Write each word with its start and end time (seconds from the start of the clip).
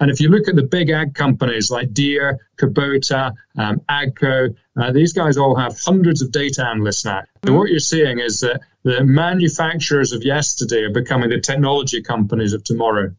And 0.00 0.10
if 0.10 0.20
you 0.20 0.28
look 0.28 0.48
at 0.48 0.54
the 0.54 0.62
big 0.62 0.90
ag 0.90 1.14
companies 1.14 1.70
like 1.70 1.92
Deere, 1.92 2.38
Kubota, 2.56 3.32
um, 3.56 3.80
Agco, 3.90 4.54
uh, 4.76 4.92
these 4.92 5.12
guys 5.12 5.36
all 5.36 5.56
have 5.56 5.76
hundreds 5.80 6.22
of 6.22 6.30
data 6.30 6.64
analysts 6.64 7.04
now. 7.04 7.22
And 7.42 7.56
what 7.56 7.68
you're 7.68 7.80
seeing 7.80 8.20
is 8.20 8.40
that 8.40 8.60
the 8.84 9.02
manufacturers 9.02 10.12
of 10.12 10.22
yesterday 10.22 10.82
are 10.82 10.92
becoming 10.92 11.30
the 11.30 11.40
technology 11.40 12.00
companies 12.00 12.52
of 12.52 12.62
tomorrow. 12.62 13.12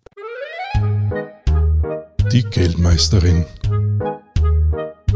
Die 2.29 2.43
Geldmeisterin. 2.43 3.45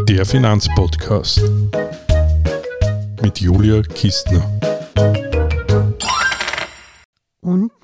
Der 0.06 0.26
Finanzpodcast. 0.26 1.42
Mit 3.22 3.40
Julia 3.40 3.82
Kistner. 3.84 4.44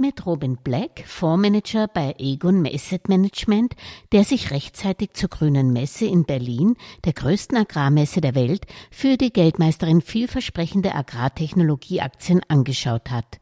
Mit 0.10 0.26
Robin 0.26 0.58
Black, 0.58 1.04
Fondsmanager 1.06 1.88
bei 1.88 2.16
Aegon 2.18 2.66
Asset 2.66 3.10
Management, 3.10 3.76
der 4.12 4.24
sich 4.24 4.50
rechtzeitig 4.50 5.14
zur 5.14 5.30
Grünen 5.30 5.72
Messe 5.72 6.08
in 6.08 6.24
Berlin, 6.24 6.78
der 7.06 7.14
größten 7.14 7.56
Agrarmesse 7.56 8.20
der 8.20 8.34
Welt, 8.34 8.66
für 8.90 9.18
die 9.18 9.32
Geldmeisterin 9.32 10.02
vielversprechende 10.02 10.96
Agrartechnologieaktien 10.96 12.42
angeschaut 12.48 13.12
hat. 13.12 13.38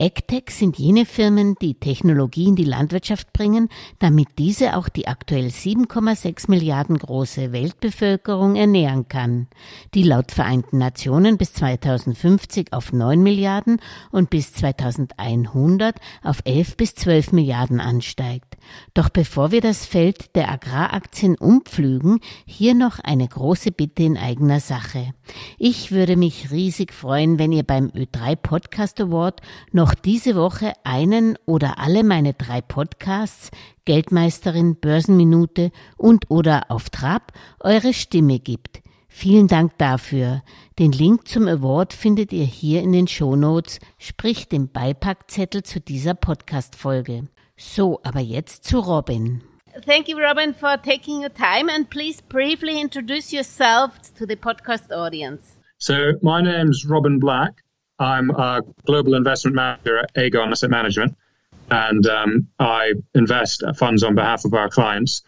AgTech 0.00 0.50
sind 0.50 0.78
jene 0.78 1.04
Firmen, 1.04 1.56
die 1.60 1.74
Technologie 1.74 2.46
in 2.46 2.54
die 2.54 2.62
Landwirtschaft 2.62 3.32
bringen, 3.32 3.68
damit 3.98 4.28
diese 4.38 4.76
auch 4.76 4.88
die 4.88 5.08
aktuell 5.08 5.48
7,6 5.48 6.48
Milliarden 6.48 6.98
große 6.98 7.50
Weltbevölkerung 7.50 8.54
ernähren 8.54 9.08
kann, 9.08 9.48
die 9.94 10.04
laut 10.04 10.30
Vereinten 10.30 10.78
Nationen 10.78 11.36
bis 11.36 11.52
2050 11.54 12.72
auf 12.72 12.92
9 12.92 13.20
Milliarden 13.20 13.80
und 14.12 14.30
bis 14.30 14.52
2100 14.52 15.96
auf 16.22 16.42
11 16.44 16.76
bis 16.76 16.94
12 16.94 17.32
Milliarden 17.32 17.80
ansteigt. 17.80 18.56
Doch 18.94 19.08
bevor 19.08 19.50
wir 19.50 19.60
das 19.60 19.84
Feld 19.84 20.36
der 20.36 20.50
Agraraktien 20.50 21.36
umpflügen, 21.36 22.20
hier 22.46 22.74
noch 22.74 22.98
eine 23.00 23.26
große 23.26 23.72
Bitte 23.72 24.04
in 24.04 24.16
eigener 24.16 24.60
Sache. 24.60 25.12
Ich 25.58 25.90
würde 25.90 26.16
mich 26.16 26.50
riesig 26.50 26.92
freuen, 26.92 27.38
wenn 27.38 27.50
ihr 27.52 27.62
beim 27.64 27.88
Ö3 27.88 28.36
Podcast 28.36 29.00
Award 29.00 29.40
noch 29.72 29.87
noch 29.88 29.94
diese 29.94 30.36
Woche 30.36 30.74
einen 30.84 31.38
oder 31.46 31.78
alle 31.78 32.04
meine 32.04 32.34
drei 32.34 32.60
Podcasts 32.60 33.50
Geldmeisterin, 33.86 34.76
Börsenminute 34.76 35.70
und 35.96 36.30
oder 36.30 36.70
auf 36.70 36.90
Trab 36.90 37.32
eure 37.60 37.94
Stimme 37.94 38.38
gibt. 38.38 38.82
Vielen 39.08 39.46
Dank 39.48 39.78
dafür. 39.78 40.42
Den 40.78 40.92
Link 40.92 41.26
zum 41.26 41.48
Award 41.48 41.94
findet 41.94 42.34
ihr 42.34 42.44
hier 42.44 42.82
in 42.82 42.92
den 42.92 43.08
Shownotes, 43.08 43.78
sprich 43.96 44.46
dem 44.46 44.68
Beipackzettel 44.70 45.62
zu 45.62 45.80
dieser 45.80 46.12
Podcast-Folge. 46.12 47.28
So, 47.56 48.00
aber 48.02 48.20
jetzt 48.20 48.64
zu 48.64 48.80
Robin. 48.80 49.40
Thank 49.86 50.08
you, 50.08 50.18
Robin, 50.18 50.52
for 50.52 50.76
taking 50.82 51.22
your 51.22 51.32
time 51.32 51.72
and 51.74 51.88
please 51.88 52.22
briefly 52.28 52.78
introduce 52.78 53.32
yourself 53.32 53.92
to 54.18 54.26
the 54.28 54.36
podcast 54.36 54.92
audience. 54.92 55.56
So, 55.78 55.94
my 56.20 56.42
name's 56.42 56.84
Robin 56.86 57.18
Black. 57.18 57.62
I'm 57.98 58.30
a 58.30 58.62
global 58.86 59.14
investment 59.14 59.56
manager 59.56 59.98
at 59.98 60.14
Aegon 60.14 60.50
Asset 60.50 60.70
Management, 60.70 61.16
and 61.70 62.06
um, 62.06 62.48
I 62.58 62.94
invest 63.14 63.64
funds 63.76 64.04
on 64.04 64.14
behalf 64.14 64.44
of 64.44 64.54
our 64.54 64.68
clients. 64.68 65.22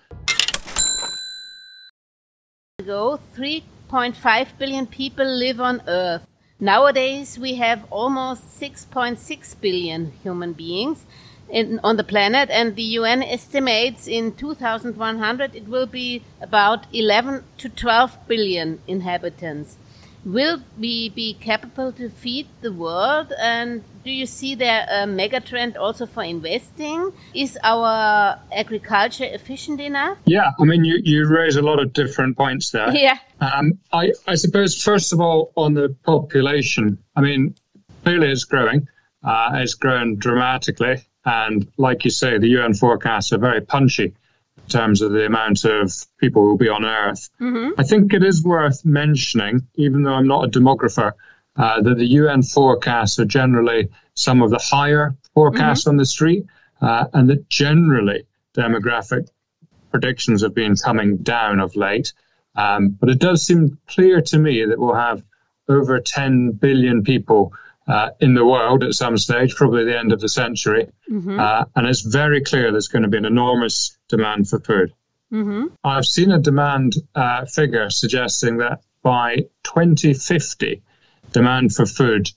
Ago, 2.79 3.19
3.5 3.37 4.59
billion 4.59 4.87
people 4.87 5.27
live 5.27 5.61
on 5.61 5.83
Earth. 5.89 6.27
Nowadays, 6.61 7.39
we 7.39 7.55
have 7.55 7.85
almost 7.91 8.61
6.6 8.61 9.61
billion 9.61 10.13
human 10.23 10.53
beings 10.53 11.05
in, 11.49 11.81
on 11.83 11.97
the 11.97 12.05
planet, 12.05 12.51
and 12.51 12.77
the 12.77 12.83
UN 12.83 13.23
estimates 13.23 14.07
in 14.07 14.33
2100 14.33 15.57
it 15.57 15.67
will 15.67 15.87
be 15.87 16.23
about 16.41 16.87
11 16.93 17.43
to 17.59 17.69
12 17.69 18.29
billion 18.29 18.81
inhabitants. 18.87 19.77
Will 20.25 20.63
we 20.79 21.09
be 21.09 21.35
capable 21.35 21.93
to 21.93 22.11
feed 22.11 22.47
the 22.61 22.73
world? 22.73 23.33
And 23.41 23.83
do 24.05 24.11
you 24.11 24.27
see 24.27 24.55
there 24.55 24.87
a 24.91 25.07
mega 25.07 25.41
trend 25.41 25.77
also 25.77 26.05
for 26.07 26.23
investing? 26.23 27.13
Is 27.35 27.59
our 27.63 28.39
agriculture 28.53 29.25
efficient 29.25 29.81
enough? 29.81 30.19
Yeah, 30.27 30.51
I 30.59 30.65
mean, 30.65 30.85
you, 30.85 31.01
you 31.03 31.27
raise 31.27 31.57
a 31.57 31.63
lot 31.63 31.81
of 31.81 31.93
different 31.93 32.37
points 32.37 32.71
there. 32.71 32.95
Yeah. 32.95 33.19
Um, 33.41 33.79
I, 33.93 34.13
I 34.27 34.35
suppose, 34.35 34.83
first 34.83 35.13
of 35.13 35.21
all, 35.21 35.53
on 35.57 35.73
the 35.73 35.97
population, 36.05 36.99
I 37.17 37.23
mean, 37.23 37.55
clearly 38.05 38.31
it's 38.31 38.45
growing. 38.45 38.89
Uh, 39.25 39.51
it's 39.55 39.75
grown 39.75 40.17
dramatically. 40.17 41.03
And 41.25 41.71
like 41.77 42.05
you 42.05 42.11
say, 42.11 42.39
the 42.39 42.49
UN 42.49 42.75
forecasts 42.75 43.33
are 43.33 43.39
very 43.39 43.61
punchy 43.61 44.15
terms 44.71 45.03
of 45.03 45.13
the 45.13 45.27
amount 45.27 45.65
of 45.65 45.93
people 46.19 46.43
who 46.43 46.49
will 46.51 46.57
be 46.57 46.69
on 46.69 46.85
Earth. 46.85 47.29
Mm-hmm. 47.41 47.79
I 47.79 47.83
think 47.85 48.15
it 48.15 48.25
is 48.25 48.43
worth 48.43 48.85
mentioning, 48.85 49.67
even 49.75 50.03
though 50.03 50.15
I'm 50.15 50.27
not 50.27 50.45
a 50.45 50.49
demographer, 50.49 51.13
uh, 51.57 51.83
that 51.83 51.99
the 51.99 52.07
UN 52.07 52.43
forecasts 52.43 53.19
are 53.19 53.25
generally 53.25 53.89
some 54.15 54.43
of 54.43 54.51
the 54.51 54.59
higher 54.63 55.17
forecasts 55.35 55.83
mm-hmm. 55.83 55.91
on 55.91 55.97
the 55.97 56.07
street, 56.07 56.47
uh, 56.81 57.07
and 57.13 57.29
that 57.29 57.49
generally 57.49 58.27
demographic 58.57 59.29
predictions 59.91 60.43
have 60.43 60.55
been 60.55 60.77
coming 60.77 61.19
down 61.19 61.61
of 61.61 61.77
late. 61.77 62.13
Um, 62.55 62.91
but 62.91 63.11
it 63.11 63.19
does 63.19 63.43
seem 63.43 63.79
clear 63.87 64.21
to 64.23 64.39
me 64.39 64.65
that 64.65 64.79
we'll 64.79 64.95
have 64.95 65.23
over 65.69 66.01
10 66.01 66.53
billion 66.53 67.03
people 67.03 67.53
uh, 67.91 68.11
in 68.21 68.35
the 68.35 68.47
world 68.47 68.85
at 68.85 68.95
some 68.95 69.19
stage, 69.19 69.57
probably 69.57 69.85
the 69.85 69.99
end 69.99 70.13
of 70.13 70.21
the 70.21 70.29
century. 70.29 70.89
Mm-hmm. 71.11 71.41
Uh, 71.41 71.65
and 71.75 71.89
it's 71.89 72.03
very 72.03 72.41
clear 72.41 72.71
there's 72.71 72.87
going 72.87 73.03
to 73.03 73.09
be 73.09 73.19
an 73.19 73.25
enormous 73.25 73.99
demand 74.09 74.49
for 74.49 74.61
food. 74.61 74.93
Mm-hmm. 75.33 75.67
I've 75.83 76.07
seen 76.07 76.31
a 76.31 76.39
demand 76.39 76.95
uh, 77.17 77.47
figure 77.47 77.91
suggesting 77.91 78.59
that 78.59 78.83
by 79.03 79.47
2050, 79.65 80.83
demand 81.33 81.75
for 81.75 81.85
food 81.85 82.31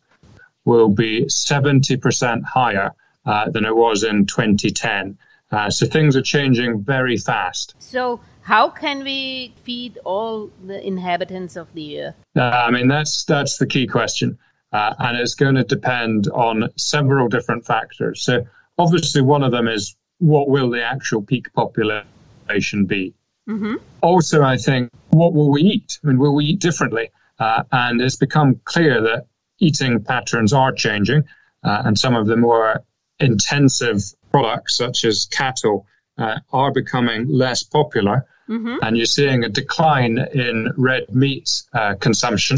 will 0.65 0.89
be 0.89 1.25
70% 1.25 2.43
higher 2.43 2.91
uh, 3.25 3.49
than 3.51 3.65
it 3.65 3.75
was 3.75 4.03
in 4.03 4.25
2010. 4.25 5.19
Uh, 5.51 5.69
so 5.69 5.85
things 5.85 6.15
are 6.15 6.23
changing 6.23 6.83
very 6.83 7.17
fast. 7.17 7.75
So, 7.77 8.21
how 8.41 8.69
can 8.69 9.03
we 9.03 9.53
feed 9.63 9.99
all 10.03 10.49
the 10.65 10.85
inhabitants 10.85 11.55
of 11.55 11.71
the 11.75 12.01
earth? 12.01 12.15
Uh, 12.35 12.41
I 12.41 12.71
mean, 12.71 12.87
that's 12.87 13.23
that's 13.25 13.57
the 13.57 13.67
key 13.67 13.85
question. 13.85 14.39
Uh, 14.73 14.93
and 14.97 15.17
it's 15.19 15.35
going 15.35 15.55
to 15.55 15.63
depend 15.63 16.27
on 16.29 16.69
several 16.75 17.27
different 17.27 17.63
factors. 17.63 18.23
So, 18.23 18.47
obviously, 18.77 19.21
one 19.21 19.43
of 19.43 19.51
them 19.51 19.67
is 19.67 19.95
what 20.17 20.49
will 20.49 20.71
the 20.71 20.83
actual 20.83 21.21
peak 21.21 21.53
population 21.53 22.85
be? 22.85 23.13
Mm-hmm. 23.47 23.75
Also, 24.01 24.41
I 24.41 24.57
think, 24.57 24.89
what 25.09 25.33
will 25.33 25.51
we 25.51 25.61
eat? 25.61 25.99
I 26.03 26.07
mean, 26.07 26.17
will 26.17 26.33
we 26.33 26.45
eat 26.45 26.59
differently? 26.59 27.11
Uh, 27.37 27.63
and 27.71 28.01
it's 28.01 28.15
become 28.15 28.61
clear 28.63 29.01
that 29.01 29.27
eating 29.59 30.03
patterns 30.03 30.53
are 30.53 30.71
changing, 30.71 31.25
uh, 31.63 31.83
and 31.85 31.97
some 31.97 32.15
of 32.15 32.25
the 32.25 32.37
more 32.37 32.83
intensive 33.19 34.01
products, 34.31 34.77
such 34.77 35.05
as 35.05 35.25
cattle, 35.25 35.85
uh, 36.17 36.39
are 36.51 36.71
becoming 36.71 37.27
less 37.27 37.61
popular. 37.63 38.25
Mm-hmm. 38.49 38.77
And 38.81 38.97
you're 38.97 39.05
seeing 39.05 39.43
a 39.43 39.49
decline 39.49 40.17
in 40.17 40.73
red 40.77 41.13
meat 41.13 41.63
uh, 41.73 41.95
consumption 41.95 42.57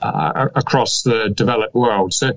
uh, 0.00 0.48
across 0.54 1.02
the 1.02 1.28
developed 1.28 1.74
world. 1.74 2.14
So 2.14 2.32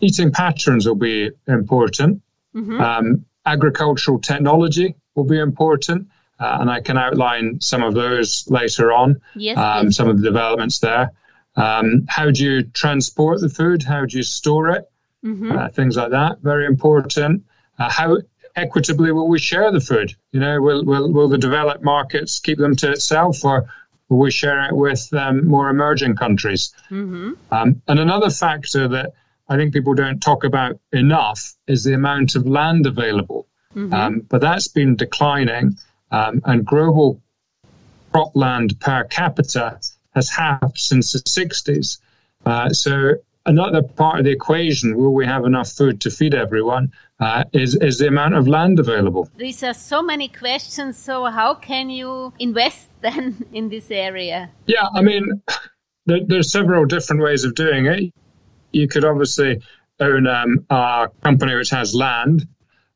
eating 0.00 0.32
patterns 0.32 0.86
will 0.86 0.94
be 0.94 1.30
important. 1.46 2.22
Mm-hmm. 2.54 2.80
Um, 2.80 3.24
agricultural 3.44 4.20
technology 4.20 4.96
will 5.14 5.24
be 5.24 5.38
important. 5.38 6.08
Uh, 6.38 6.58
and 6.60 6.70
I 6.70 6.80
can 6.80 6.98
outline 6.98 7.60
some 7.60 7.82
of 7.82 7.94
those 7.94 8.44
later 8.48 8.92
on, 8.92 9.20
yes, 9.36 9.56
um, 9.56 9.92
some 9.92 10.08
of 10.08 10.18
the 10.18 10.24
developments 10.24 10.80
there. 10.80 11.12
Um, 11.56 12.06
how 12.08 12.30
do 12.32 12.44
you 12.44 12.62
transport 12.64 13.40
the 13.40 13.48
food? 13.48 13.84
How 13.84 14.04
do 14.04 14.16
you 14.16 14.24
store 14.24 14.70
it? 14.70 14.90
Mm-hmm. 15.24 15.52
Uh, 15.52 15.68
things 15.68 15.96
like 15.96 16.10
that, 16.10 16.40
very 16.42 16.66
important. 16.66 17.44
Uh, 17.78 17.88
how 17.88 18.18
equitably 18.56 19.12
will 19.12 19.28
we 19.28 19.38
share 19.38 19.70
the 19.72 19.80
food? 19.80 20.14
You 20.32 20.40
know, 20.40 20.60
will, 20.60 20.84
will, 20.84 21.12
will 21.12 21.28
the 21.28 21.38
developed 21.38 21.82
markets 21.82 22.40
keep 22.40 22.58
them 22.58 22.76
to 22.76 22.90
itself 22.90 23.44
or 23.44 23.68
we 24.08 24.30
share 24.30 24.64
it 24.68 24.76
with 24.76 25.12
um, 25.12 25.46
more 25.46 25.70
emerging 25.70 26.16
countries. 26.16 26.72
Mm-hmm. 26.90 27.32
Um, 27.50 27.82
and 27.88 27.98
another 27.98 28.30
factor 28.30 28.88
that 28.88 29.14
I 29.48 29.56
think 29.56 29.72
people 29.72 29.94
don't 29.94 30.20
talk 30.20 30.44
about 30.44 30.78
enough 30.92 31.54
is 31.66 31.84
the 31.84 31.94
amount 31.94 32.34
of 32.34 32.46
land 32.46 32.86
available. 32.86 33.46
Mm-hmm. 33.74 33.92
Um, 33.92 34.20
but 34.28 34.40
that's 34.40 34.68
been 34.68 34.96
declining, 34.96 35.78
um, 36.10 36.42
and 36.44 36.64
global 36.64 37.20
cropland 38.12 38.78
per 38.78 39.04
capita 39.04 39.80
has 40.14 40.30
halved 40.30 40.78
since 40.78 41.12
the 41.12 41.18
60s. 41.18 41.98
Uh, 42.46 42.70
so 42.70 43.14
another 43.44 43.82
part 43.82 44.20
of 44.20 44.24
the 44.24 44.30
equation, 44.30 44.96
will 44.96 45.12
we 45.12 45.26
have 45.26 45.44
enough 45.44 45.70
food 45.70 46.00
to 46.02 46.10
feed 46.10 46.34
everyone, 46.34 46.92
uh, 47.20 47.44
is, 47.52 47.74
is 47.76 47.98
the 47.98 48.08
amount 48.08 48.34
of 48.34 48.48
land 48.48 48.78
available. 48.80 49.28
These 49.36 49.62
are 49.62 49.74
so 49.74 50.02
many 50.02 50.28
questions. 50.28 50.98
So, 50.98 51.24
how 51.26 51.54
can 51.54 51.90
you 51.90 52.32
invest 52.38 52.88
then 53.00 53.46
in 53.52 53.68
this 53.68 53.90
area? 53.90 54.50
Yeah, 54.66 54.86
I 54.92 55.02
mean, 55.02 55.42
there, 56.06 56.20
there's 56.26 56.50
several 56.50 56.84
different 56.86 57.22
ways 57.22 57.44
of 57.44 57.54
doing 57.54 57.86
it. 57.86 58.12
You 58.72 58.88
could 58.88 59.04
obviously 59.04 59.62
own 60.00 60.26
um, 60.26 60.66
a 60.70 61.08
company 61.22 61.54
which 61.54 61.70
has 61.70 61.94
land. 61.94 62.48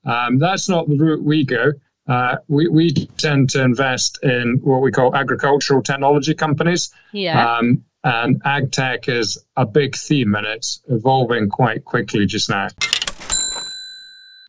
Um, 0.05 0.38
that's 0.38 0.69
not 0.69 0.88
the 0.88 0.97
route 0.97 1.23
we 1.23 1.44
go. 1.44 1.73
uh, 2.09 2.37
we, 2.49 2.69
we 2.69 2.93
tend 3.19 3.50
to 3.50 3.62
invest 3.62 4.19
in 4.25 4.61
what 4.62 4.81
we 4.81 4.91
call 4.91 5.15
agricultural 5.15 5.82
technology 5.82 6.35
companies. 6.35 6.91
Yeah. 7.12 7.56
Um, 7.59 7.85
and 8.03 8.41
ag 8.44 8.73
tech 8.73 9.09
is 9.09 9.44
a 9.56 9.67
big 9.67 9.94
theme 9.97 10.35
and 10.35 10.47
it's 10.47 10.81
evolving 10.88 11.50
quite 11.50 11.85
quickly 11.85 12.26
just 12.26 12.49
now. 12.49 12.69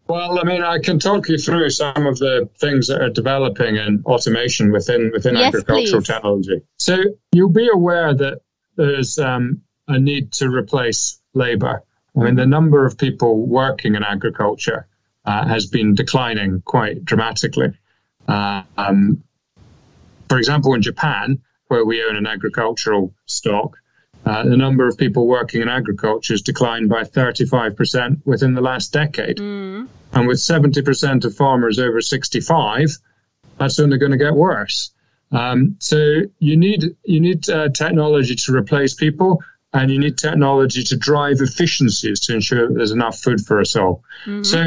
Well, 0.10 0.40
I 0.40 0.44
mean, 0.44 0.64
I 0.64 0.80
can 0.80 0.98
talk 0.98 1.30
you 1.30 1.38
through 1.38 1.70
some 1.70 2.08
of 2.08 2.18
the 2.18 2.50
things 2.58 2.88
that 2.88 3.00
are 3.00 3.12
developing 3.12 3.76
in 3.76 4.02
automation 4.08 4.72
within 4.72 5.12
within 5.14 5.36
Yes, 5.36 5.54
agricultural 5.54 6.02
please. 6.02 6.08
technology. 6.08 6.62
So 6.78 6.98
you'll 7.32 7.50
be 7.50 7.70
aware 7.72 8.16
that 8.16 8.42
there's 8.76 9.20
um, 9.20 9.62
a 9.88 10.00
need 10.00 10.32
to 10.34 10.50
replace 10.50 11.22
labour. 11.36 11.84
I 12.18 12.24
mean, 12.24 12.36
the 12.36 12.48
number 12.48 12.86
of 12.88 12.98
people 12.98 13.46
working 13.46 13.94
in 13.94 14.04
agriculture 14.04 14.88
uh, 15.26 15.48
has 15.48 15.68
been 15.68 15.94
declining 15.94 16.64
quite 16.66 17.06
dramatically. 17.06 17.72
Uh, 18.28 18.64
um, 18.78 19.24
for 20.28 20.40
example, 20.40 20.74
in 20.74 20.82
Japan, 20.82 21.40
where 21.68 21.86
we 21.86 22.04
own 22.04 22.16
an 22.16 22.26
agricultural 22.26 23.14
stock, 23.28 23.78
uh, 24.26 24.44
the 24.44 24.58
number 24.58 24.88
of 24.88 24.98
people 24.98 25.28
working 25.28 25.62
in 25.62 25.70
agriculture 25.70 26.34
has 26.34 26.42
declined 26.42 26.90
by 26.90 27.04
35% 27.04 28.22
within 28.26 28.54
the 28.54 28.62
last 28.62 28.94
decade. 28.94 29.40
And 30.14 30.28
with 30.28 30.38
70% 30.38 31.26
of 31.26 31.36
farmers 31.36 31.80
over 31.80 32.02
65, 32.02 32.98
that's 33.58 33.80
only 33.80 33.98
going 33.98 34.12
to 34.12 34.18
get 34.18 34.34
worse. 34.34 34.92
Um, 35.32 35.76
so 35.80 36.22
you 36.40 36.58
need 36.58 36.96
you 37.04 37.20
need 37.20 37.48
uh, 37.50 37.70
technology 37.70 38.36
to 38.36 38.56
replace 38.56 38.96
people, 38.96 39.44
and 39.74 39.92
you 39.92 40.00
need 40.00 40.18
technology 40.18 40.84
to 40.86 40.98
drive 40.98 41.38
efficiencies 41.40 42.20
to 42.22 42.34
ensure 42.34 42.68
that 42.68 42.74
there's 42.74 42.92
enough 42.92 43.20
food 43.20 43.40
for 43.42 43.60
us 43.60 43.76
all. 43.76 44.04
So 44.44 44.64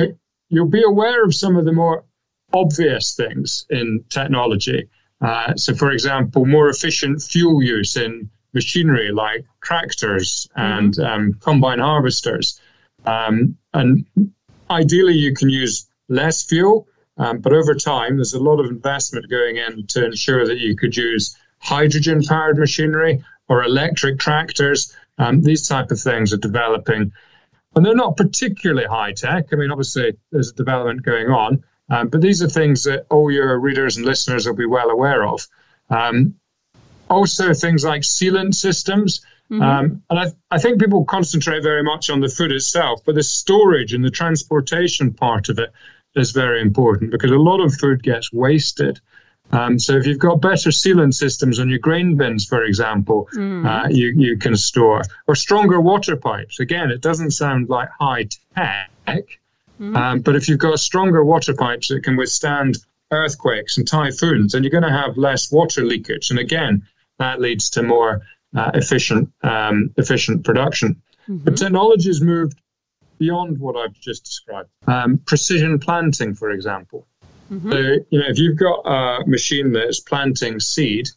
you'll 0.48 0.68
be 0.68 0.84
aware 0.84 1.24
of 1.24 1.34
some 1.34 1.56
of 1.56 1.64
the 1.64 1.72
more 1.72 2.04
obvious 2.52 3.14
things 3.14 3.66
in 3.70 4.04
technology. 4.08 4.88
Uh, 5.20 5.54
so, 5.56 5.74
for 5.74 5.90
example, 5.90 6.46
more 6.46 6.68
efficient 6.68 7.22
fuel 7.22 7.62
use 7.62 7.96
in 7.96 8.30
machinery 8.54 9.10
like 9.12 9.44
tractors 9.62 10.48
and 10.54 10.98
um, 10.98 11.34
combine 11.40 11.78
harvesters. 11.78 12.60
Um, 13.04 13.56
and 13.72 14.06
ideally, 14.70 15.14
you 15.14 15.34
can 15.34 15.48
use 15.48 15.88
less 16.08 16.44
fuel, 16.44 16.86
um, 17.16 17.38
but 17.38 17.52
over 17.52 17.74
time, 17.74 18.16
there's 18.16 18.34
a 18.34 18.42
lot 18.42 18.60
of 18.60 18.66
investment 18.66 19.30
going 19.30 19.56
in 19.56 19.86
to 19.88 20.04
ensure 20.04 20.46
that 20.46 20.58
you 20.58 20.76
could 20.76 20.96
use 20.96 21.36
hydrogen 21.58 22.22
powered 22.22 22.58
machinery 22.58 23.24
or 23.48 23.62
electric 23.62 24.18
tractors. 24.18 24.94
Um, 25.18 25.42
these 25.42 25.68
type 25.68 25.90
of 25.90 26.00
things 26.00 26.32
are 26.32 26.38
developing. 26.38 27.12
And 27.74 27.86
they're 27.86 27.94
not 27.94 28.16
particularly 28.16 28.86
high 28.86 29.12
tech. 29.12 29.46
I 29.52 29.56
mean, 29.56 29.70
obviously, 29.70 30.18
there's 30.30 30.50
a 30.50 30.54
development 30.54 31.02
going 31.02 31.28
on, 31.28 31.64
um, 31.88 32.08
but 32.08 32.20
these 32.20 32.42
are 32.42 32.48
things 32.48 32.84
that 32.84 33.06
all 33.10 33.30
your 33.30 33.58
readers 33.58 33.96
and 33.96 34.06
listeners 34.06 34.46
will 34.46 34.56
be 34.56 34.66
well 34.66 34.90
aware 34.90 35.26
of. 35.26 35.46
Um, 35.88 36.34
also, 37.08 37.52
things 37.52 37.84
like 37.84 38.02
sealant 38.02 38.54
systems. 38.54 39.24
Um, 39.50 40.02
and 40.08 40.18
I, 40.18 40.32
I 40.50 40.58
think 40.58 40.80
people 40.80 41.04
concentrate 41.04 41.62
very 41.62 41.82
much 41.82 42.08
on 42.08 42.20
the 42.20 42.28
food 42.28 42.52
itself, 42.52 43.02
but 43.04 43.14
the 43.14 43.22
storage 43.22 43.92
and 43.92 44.02
the 44.02 44.10
transportation 44.10 45.12
part 45.12 45.50
of 45.50 45.58
it 45.58 45.72
is 46.14 46.30
very 46.30 46.62
important 46.62 47.10
because 47.10 47.30
a 47.30 47.36
lot 47.36 47.60
of 47.60 47.74
food 47.74 48.02
gets 48.02 48.32
wasted. 48.32 49.00
Um, 49.50 49.78
so 49.78 49.96
if 49.96 50.06
you've 50.06 50.18
got 50.18 50.40
better 50.40 50.70
sealant 50.70 51.12
systems 51.12 51.60
on 51.60 51.68
your 51.68 51.80
grain 51.80 52.16
bins, 52.16 52.46
for 52.46 52.64
example, 52.64 53.28
uh, 53.66 53.88
you, 53.90 54.14
you 54.16 54.38
can 54.38 54.56
store. 54.56 55.02
Or 55.26 55.34
stronger 55.34 55.78
water 55.80 56.16
pipes. 56.16 56.58
Again, 56.58 56.90
it 56.90 57.02
doesn't 57.02 57.32
sound 57.32 57.68
like 57.68 57.90
high 58.00 58.28
tech, 58.56 58.90
um, 59.96 60.20
but 60.20 60.36
if 60.36 60.48
you've 60.48 60.58
got 60.58 60.78
stronger 60.80 61.22
water 61.22 61.52
pipes 61.54 61.88
that 61.88 62.02
can 62.04 62.16
withstand 62.16 62.78
earthquakes 63.12 63.78
and 63.78 63.86
typhoons, 63.86 64.54
and 64.54 64.64
you're 64.64 64.70
going 64.72 64.82
to 64.82 64.90
have 64.90 65.16
less 65.16 65.52
water 65.52 65.84
leakage. 65.84 66.30
And 66.30 66.38
again, 66.38 66.86
that 67.18 67.40
leads 67.40 67.70
to 67.70 67.82
more 67.82 68.22
uh, 68.56 68.70
efficient 68.74 69.30
um, 69.42 69.90
efficient 69.96 70.44
production. 70.44 71.02
But 71.28 71.56
technology 71.56 72.08
has 72.08 72.20
moved 72.20 72.58
beyond 73.18 73.58
what 73.58 73.76
I've 73.76 73.94
just 73.94 74.24
described. 74.24 74.68
Um, 74.88 75.18
precision 75.18 75.78
planting, 75.78 76.34
for 76.34 76.50
example. 76.50 77.06
So, 77.70 77.78
you 78.10 78.18
know, 78.18 78.26
if 78.28 78.38
you've 78.38 78.56
got 78.58 78.80
a 78.86 79.26
machine 79.26 79.72
that's 79.72 80.00
planting 80.00 80.58
seed, 80.58 81.08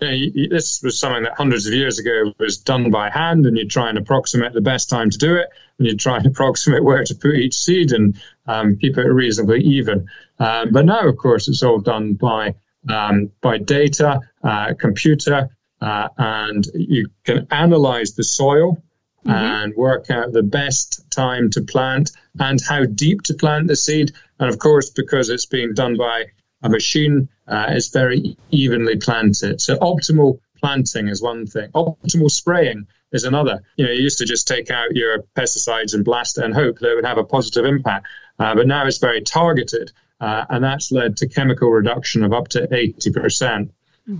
you 0.00 0.06
know, 0.06 0.14
you- 0.14 0.48
this 0.48 0.80
was 0.82 1.00
something 1.00 1.24
that 1.24 1.32
hundreds 1.36 1.66
of 1.66 1.72
years 1.74 1.98
ago 1.98 2.32
was 2.38 2.58
done 2.58 2.90
by 2.90 3.10
hand, 3.10 3.46
and 3.46 3.56
you 3.58 3.66
try 3.66 3.88
and 3.88 3.98
approximate 3.98 4.52
the 4.52 4.60
best 4.60 4.88
time 4.90 5.10
to 5.10 5.18
do 5.18 5.34
it, 5.36 5.48
and 5.78 5.86
you 5.88 5.96
try 5.96 6.18
and 6.18 6.26
approximate 6.32 6.84
where 6.84 7.02
to 7.04 7.14
put 7.14 7.34
each 7.34 7.54
seed 7.58 7.92
and 7.92 8.20
um, 8.48 8.76
keep 8.76 8.98
it 8.98 9.02
reasonably 9.02 9.60
even. 9.60 10.06
Um, 10.38 10.72
but 10.72 10.84
now, 10.84 11.08
of 11.08 11.16
course, 11.16 11.48
it's 11.48 11.62
all 11.62 11.78
done 11.78 12.14
by 12.14 12.54
um, 12.88 13.30
by 13.40 13.58
data, 13.58 14.20
uh, 14.42 14.74
computer, 14.74 15.50
uh, 15.80 16.08
and 16.16 16.66
you 16.74 17.10
can 17.24 17.46
analyze 17.50 18.14
the 18.14 18.24
soil 18.24 18.82
and 19.24 19.74
work 19.76 20.10
out 20.10 20.32
the 20.32 20.42
best 20.42 21.04
time 21.10 21.50
to 21.50 21.60
plant 21.60 22.12
and 22.38 22.60
how 22.66 22.86
deep 22.86 23.22
to 23.22 23.34
plant 23.34 23.66
the 23.66 23.76
seed. 23.76 24.12
And 24.38 24.48
of 24.48 24.58
course, 24.58 24.90
because 24.90 25.28
it's 25.28 25.46
being 25.46 25.74
done 25.74 25.98
by 25.98 26.26
a 26.62 26.68
machine, 26.68 27.28
uh, 27.46 27.66
it's 27.68 27.88
very 27.88 28.36
evenly 28.50 28.96
planted. 28.96 29.60
So 29.60 29.76
optimal 29.76 30.40
planting 30.60 31.08
is 31.08 31.20
one 31.20 31.46
thing. 31.46 31.70
Optimal 31.72 32.30
spraying 32.30 32.86
is 33.12 33.24
another. 33.24 33.62
You 33.76 33.86
know, 33.86 33.92
you 33.92 34.02
used 34.02 34.18
to 34.18 34.24
just 34.24 34.48
take 34.48 34.70
out 34.70 34.94
your 34.94 35.24
pesticides 35.36 35.94
and 35.94 36.04
blast 36.04 36.38
it 36.38 36.44
and 36.44 36.54
hope 36.54 36.78
that 36.78 36.90
it 36.90 36.94
would 36.94 37.06
have 37.06 37.18
a 37.18 37.24
positive 37.24 37.64
impact. 37.64 38.06
Uh, 38.38 38.54
but 38.54 38.66
now 38.66 38.86
it's 38.86 38.98
very 38.98 39.20
targeted, 39.20 39.90
uh, 40.20 40.44
and 40.48 40.62
that's 40.62 40.92
led 40.92 41.16
to 41.18 41.28
chemical 41.28 41.70
reduction 41.70 42.22
of 42.24 42.32
up 42.32 42.48
to 42.48 42.66
80%. 42.66 43.70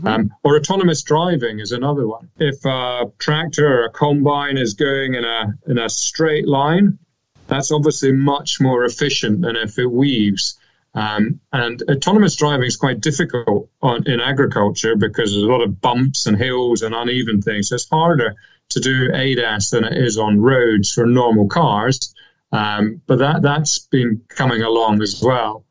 Um, 0.06 0.34
or 0.42 0.56
autonomous 0.56 1.02
driving 1.02 1.60
is 1.60 1.72
another 1.72 2.06
one. 2.06 2.28
If 2.38 2.62
a 2.66 3.10
tractor 3.18 3.66
or 3.66 3.84
a 3.86 3.90
combine 3.90 4.58
is 4.58 4.74
going 4.74 5.14
in 5.14 5.24
a 5.24 5.54
in 5.66 5.78
a 5.78 5.88
straight 5.88 6.46
line, 6.46 6.98
that's 7.46 7.72
obviously 7.72 8.12
much 8.12 8.60
more 8.60 8.84
efficient 8.84 9.40
than 9.40 9.56
if 9.56 9.78
it 9.78 9.86
weaves. 9.86 10.58
Um, 10.94 11.40
and 11.52 11.82
autonomous 11.88 12.36
driving 12.36 12.66
is 12.66 12.76
quite 12.76 13.00
difficult 13.00 13.70
on, 13.80 14.06
in 14.06 14.20
agriculture 14.20 14.94
because 14.96 15.30
there's 15.30 15.42
a 15.42 15.46
lot 15.46 15.62
of 15.62 15.80
bumps 15.80 16.26
and 16.26 16.36
hills 16.36 16.82
and 16.82 16.94
uneven 16.94 17.40
things. 17.40 17.68
So 17.68 17.76
it's 17.76 17.88
harder 17.88 18.36
to 18.70 18.80
do 18.80 19.10
ADAS 19.12 19.70
than 19.70 19.84
it 19.84 19.96
is 19.96 20.18
on 20.18 20.40
roads 20.40 20.92
for 20.92 21.06
normal 21.06 21.48
cars. 21.48 22.14
Um, 22.50 23.02
but 23.06 23.18
that 23.18 23.42
that's 23.42 23.78
been 23.78 24.22
coming 24.28 24.62
along 24.62 25.02
as 25.02 25.20
well. 25.22 25.64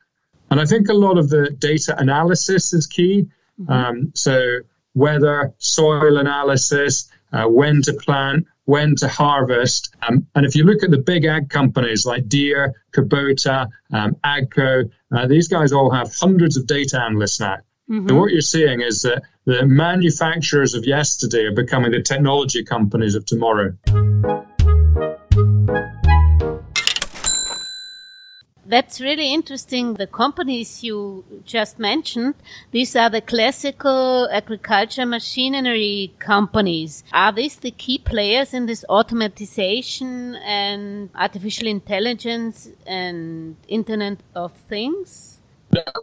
And 0.49 0.59
I 0.59 0.65
think 0.65 0.89
a 0.89 0.93
lot 0.93 1.17
of 1.17 1.29
the 1.29 1.49
data 1.49 1.95
analysis 1.97 2.73
is 2.73 2.87
key. 2.87 3.27
Um, 3.67 4.11
so 4.15 4.59
weather, 4.93 5.53
soil 5.57 6.17
analysis, 6.17 7.09
uh, 7.33 7.45
when 7.45 7.81
to 7.83 7.93
plant, 7.93 8.45
when 8.65 8.95
to 8.97 9.07
harvest. 9.07 9.95
Um, 10.07 10.27
and 10.35 10.45
if 10.45 10.55
you 10.55 10.63
look 10.63 10.83
at 10.83 10.91
the 10.91 10.97
big 10.97 11.25
ag 11.25 11.49
companies 11.49 12.05
like 12.05 12.27
Deere, 12.27 12.73
Kubota, 12.95 13.67
um, 13.91 14.15
Agco, 14.23 14.89
uh, 15.11 15.27
these 15.27 15.47
guys 15.47 15.73
all 15.73 15.91
have 15.91 16.13
hundreds 16.15 16.57
of 16.57 16.67
data 16.67 17.01
analysts 17.01 17.39
now. 17.39 17.57
And 18.09 18.19
what 18.19 18.31
you're 18.31 18.41
seeing 18.41 18.81
is 18.81 19.03
that 19.03 19.23
the 19.45 19.65
manufacturers 19.65 20.73
of 20.73 20.85
yesterday 20.85 21.45
are 21.45 21.53
becoming 21.53 21.91
the 21.91 22.01
technology 22.01 22.65
companies 22.65 23.15
of 23.15 23.25
tomorrow. 23.25 23.77
That's 28.67 28.99
really 28.99 29.33
interesting. 29.33 29.93
The 29.93 30.07
companies 30.07 30.83
you 30.83 31.23
just 31.45 31.79
mentioned, 31.79 32.35
these 32.71 32.97
are 32.97 33.09
the 33.09 33.21
classical 33.21 34.27
agriculture 34.29 35.05
machinery 35.05 36.13
companies. 36.19 37.05
Are 37.13 37.31
these 37.31 37.55
the 37.55 37.71
key 37.71 37.97
players 37.97 38.53
in 38.53 38.65
this 38.65 38.83
automatization 38.89 40.37
and 40.43 41.09
artificial 41.15 41.67
intelligence 41.67 42.67
and 42.85 43.55
Internet 43.69 44.19
of 44.35 44.51
Things? 44.67 45.39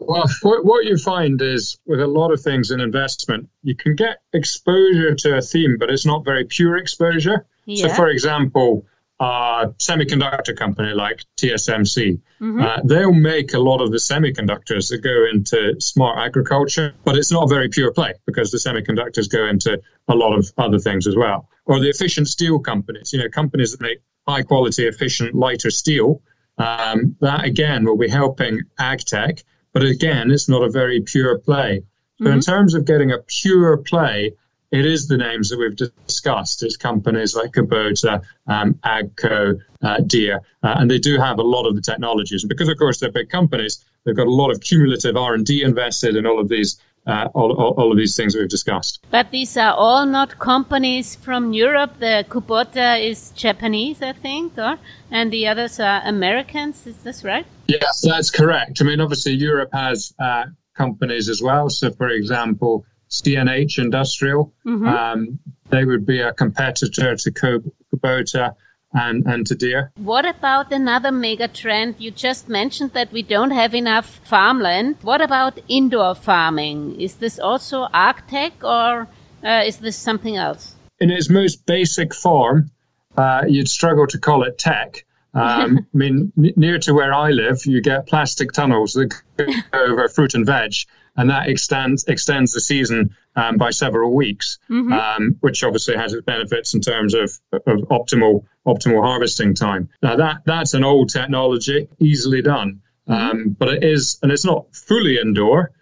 Well, 0.01 0.25
what, 0.41 0.65
what 0.65 0.85
you 0.87 0.97
find 0.97 1.41
is 1.43 1.79
with 1.87 2.01
a 2.01 2.07
lot 2.07 2.33
of 2.33 2.41
things 2.41 2.71
in 2.71 2.81
investment, 2.81 3.51
you 3.63 3.75
can 3.77 3.95
get 3.95 4.23
exposure 4.33 5.15
to 5.15 5.37
a 5.37 5.43
theme, 5.43 5.77
but 5.79 5.91
it's 5.91 6.07
not 6.07 6.25
very 6.25 6.45
pure 6.45 6.79
exposure. 6.79 7.47
So, 7.75 7.89
for 7.89 8.09
example, 8.09 8.85
a 9.21 9.69
semiconductor 9.79 10.57
company 10.57 10.93
like 10.93 11.25
TSMC, 11.37 12.21
uh, 12.61 12.81
they'll 12.85 13.13
make 13.13 13.55
a 13.55 13.59
lot 13.59 13.81
of 13.81 13.91
the 13.91 13.99
semiconductors 13.99 14.91
that 14.91 15.03
go 15.03 15.27
into 15.33 15.81
smart 15.81 16.19
agriculture, 16.19 16.95
but 17.05 17.17
it's 17.17 17.31
not 17.31 17.45
a 17.45 17.49
very 17.49 17.69
pure 17.69 17.93
play 17.93 18.15
because 18.27 18.51
the 18.51 18.59
semiconductors 18.59 19.31
go 19.31 19.47
into 19.47 19.81
a 20.09 20.15
lot 20.15 20.37
of 20.37 20.53
other 20.59 20.79
things 20.79 21.07
as 21.07 21.17
well. 21.17 21.49
Or 21.65 21.81
the 21.81 21.89
efficient 21.89 22.29
steel 22.29 22.59
companies, 22.59 23.13
you 23.13 23.21
know, 23.21 23.29
companies 23.29 23.73
that 23.73 23.81
make 23.81 23.99
high 24.27 24.43
quality, 24.43 24.87
efficient, 24.87 25.35
lighter 25.35 25.71
steel. 25.71 26.23
Um, 26.57 27.17
that 27.21 27.45
again 27.45 27.85
will 27.85 27.97
be 27.97 28.09
helping 28.09 28.61
ag 28.79 29.01
tech, 29.01 29.43
but 29.73 29.83
again, 29.83 30.31
it's 30.31 30.49
not 30.49 30.63
a 30.63 30.71
very 30.71 31.01
pure 31.01 31.39
play. 31.39 31.83
So, 32.23 32.31
in 32.31 32.41
terms 32.41 32.75
of 32.75 32.87
getting 32.87 33.11
a 33.11 33.19
pure 33.19 33.79
play, 33.79 34.35
it 34.75 34.85
is 34.85 35.07
the 35.07 35.17
names 35.17 35.51
that 35.51 35.59
we've 35.59 35.77
discussed. 35.77 36.65
It's 36.65 36.77
companies 36.77 37.37
like 37.37 37.53
Kubota, 37.53 38.25
um, 38.49 38.75
Agco, 38.85 39.61
uh, 39.81 39.99
Deere, 40.01 40.41
uh, 40.65 40.75
and 40.79 40.91
they 40.91 40.99
do 40.99 41.17
have 41.17 41.39
a 41.39 41.43
lot 41.43 41.65
of 41.69 41.77
the 41.77 41.81
technologies. 41.81 42.43
And 42.43 42.49
because, 42.49 42.69
of 42.69 42.77
course, 42.77 42.99
they're 42.99 43.13
big 43.13 43.31
companies, 43.31 43.85
they've 44.03 44.17
got 44.17 44.27
a 44.27 44.33
lot 44.33 44.51
of 44.51 44.61
cumulative 44.61 45.17
R 45.17 45.35
and 45.35 45.47
D 45.47 45.63
invested 45.63 46.17
in 46.17 46.27
all 46.27 46.41
of 46.41 46.49
these 46.49 46.81
uh, 47.07 47.29
all, 47.35 47.53
all, 47.53 47.75
all, 47.77 47.93
of 47.93 47.99
these 47.99 48.17
things 48.17 48.35
we've 48.35 48.49
discussed. 48.49 48.99
But 49.11 49.31
these 49.31 49.59
are 49.59 49.75
all 49.75 50.07
not 50.07 50.39
companies 50.39 51.15
from 51.15 51.53
Europe. 51.53 51.99
The 51.99 52.25
Kubota 52.29 52.99
is 52.99 53.31
Japanese, 53.33 54.01
I 54.01 54.15
think, 54.15 54.57
or 54.57 54.79
and 55.11 55.31
the 55.31 55.47
others 55.47 55.79
are 55.79 56.01
Americans. 56.05 56.87
Is 56.87 56.97
this 56.97 57.23
right? 57.23 57.47
Yes, 57.69 58.01
that's 58.01 58.31
correct. 58.31 58.81
I 58.81 58.85
mean, 58.85 59.01
obviously, 59.01 59.33
Europe 59.33 59.69
has 59.73 60.15
uh, 60.19 60.47
companies 60.75 61.29
as 61.29 61.43
well. 61.43 61.69
So, 61.69 61.93
for 61.93 62.09
example, 62.09 62.87
CNH 63.23 63.79
Industrial, 63.79 64.53
mm-hmm. 64.67 64.87
um, 64.87 65.39
they 65.71 65.85
would 65.85 66.05
be 66.07 66.21
a 66.21 66.33
competitor 66.33 67.17
to 67.17 67.31
Kubota 67.31 68.55
and, 68.95 69.27
and 69.27 69.47
to 69.47 69.55
Deere. 69.55 69.93
What 69.97 70.25
about 70.25 70.73
another 70.73 71.11
mega 71.11 71.49
trend? 71.49 71.97
You 71.99 72.11
just 72.11 72.49
mentioned 72.49 72.93
that 72.93 73.13
we 73.13 73.23
don't 73.23 73.51
have 73.51 73.75
enough 73.75 74.21
farmland. 74.25 74.97
What 75.03 75.21
about 75.21 75.59
indoor 75.69 76.15
farming? 76.15 77.01
Is 77.01 77.17
this 77.17 77.39
also 77.39 77.89
Agtech 77.93 78.63
or 78.63 79.09
uh, 79.45 79.65
is 79.67 79.79
this 79.79 79.97
something 79.97 80.37
else? 80.37 80.77
In 81.01 81.11
its 81.11 81.29
most 81.29 81.67
basic 81.67 82.15
form, 82.15 82.71
uh, 83.17 83.43
you'd 83.47 83.69
struggle 83.69 84.07
to 84.07 84.19
call 84.19 84.45
it 84.45 84.59
tech. 84.59 85.05
Um, 85.35 85.87
I 85.95 85.97
mean, 85.97 86.33
n- 86.39 86.53
near 86.57 86.79
to 86.79 86.95
where 86.95 87.13
I 87.13 87.31
live, 87.31 87.67
you 87.67 87.83
get 87.83 88.07
plastic 88.07 88.53
tunnels 88.53 88.93
that 88.95 89.13
go 89.37 89.47
over 89.75 90.09
fruit 90.09 90.35
and 90.35 90.47
veg, 90.47 90.73
and 91.17 91.31
that 91.31 91.49
extends 91.49 92.05
extends 92.05 92.53
the 92.53 92.61
season 92.61 93.17
um, 93.37 93.57
by 93.57 93.71
several 93.71 94.15
weeks, 94.15 94.59
mm-hmm. 94.71 94.93
um, 94.93 95.37
which 95.41 95.63
obviously 95.65 95.97
has 95.97 96.13
its 96.13 96.25
benefits 96.25 96.75
in 96.75 96.81
terms 96.81 97.15
of, 97.15 97.31
of 97.53 97.89
optimal 97.89 98.45
optimal 98.67 99.03
harvesting 99.03 99.55
time. 99.55 99.89
Now 100.03 100.17
that 100.17 100.43
that's 100.45 100.75
an 100.75 100.85
old 100.85 101.11
technology, 101.11 101.89
easily 101.99 102.43
done, 102.43 102.83
mm-hmm. 103.09 103.13
um, 103.13 103.57
but 103.59 103.69
it 103.69 103.85
is, 103.85 104.19
and 104.23 104.33
it's 104.33 104.45
not 104.45 104.75
fully 104.75 105.19
indoor. 105.19 105.73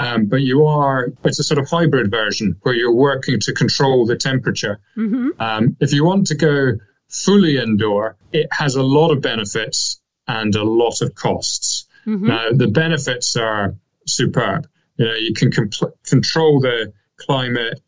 Um, 0.00 0.24
but 0.24 0.40
you 0.40 0.64
are, 0.64 1.12
it's 1.22 1.38
a 1.38 1.44
sort 1.44 1.58
of 1.58 1.68
hybrid 1.68 2.10
version 2.10 2.56
where 2.62 2.74
you're 2.74 2.94
working 2.94 3.40
to 3.40 3.52
control 3.52 4.06
the 4.06 4.16
temperature. 4.16 4.80
Mm-hmm. 4.96 5.38
Um, 5.38 5.76
if 5.80 5.92
you 5.92 6.02
want 6.02 6.28
to 6.28 6.34
go 6.34 6.78
fully 7.10 7.58
indoor, 7.58 8.16
it 8.32 8.48
has 8.52 8.76
a 8.76 8.82
lot 8.82 9.10
of 9.10 9.20
benefits 9.20 10.00
and 10.26 10.54
a 10.54 10.64
lot 10.64 11.02
of 11.02 11.14
costs. 11.14 11.86
Mm-hmm. 12.06 12.26
Now, 12.26 12.52
the 12.52 12.68
benefits 12.68 13.36
are 13.36 13.74
superb. 14.06 14.66
You 14.96 15.06
know, 15.06 15.14
you 15.14 15.34
can 15.34 15.50
compl- 15.50 15.92
control 16.04 16.60
the 16.60 16.92
climate 17.16 17.80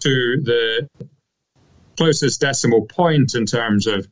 to 0.00 0.40
the 0.42 0.88
closest 1.96 2.40
decimal 2.40 2.86
point 2.86 3.34
in 3.34 3.46
terms 3.46 3.86
of 3.86 4.06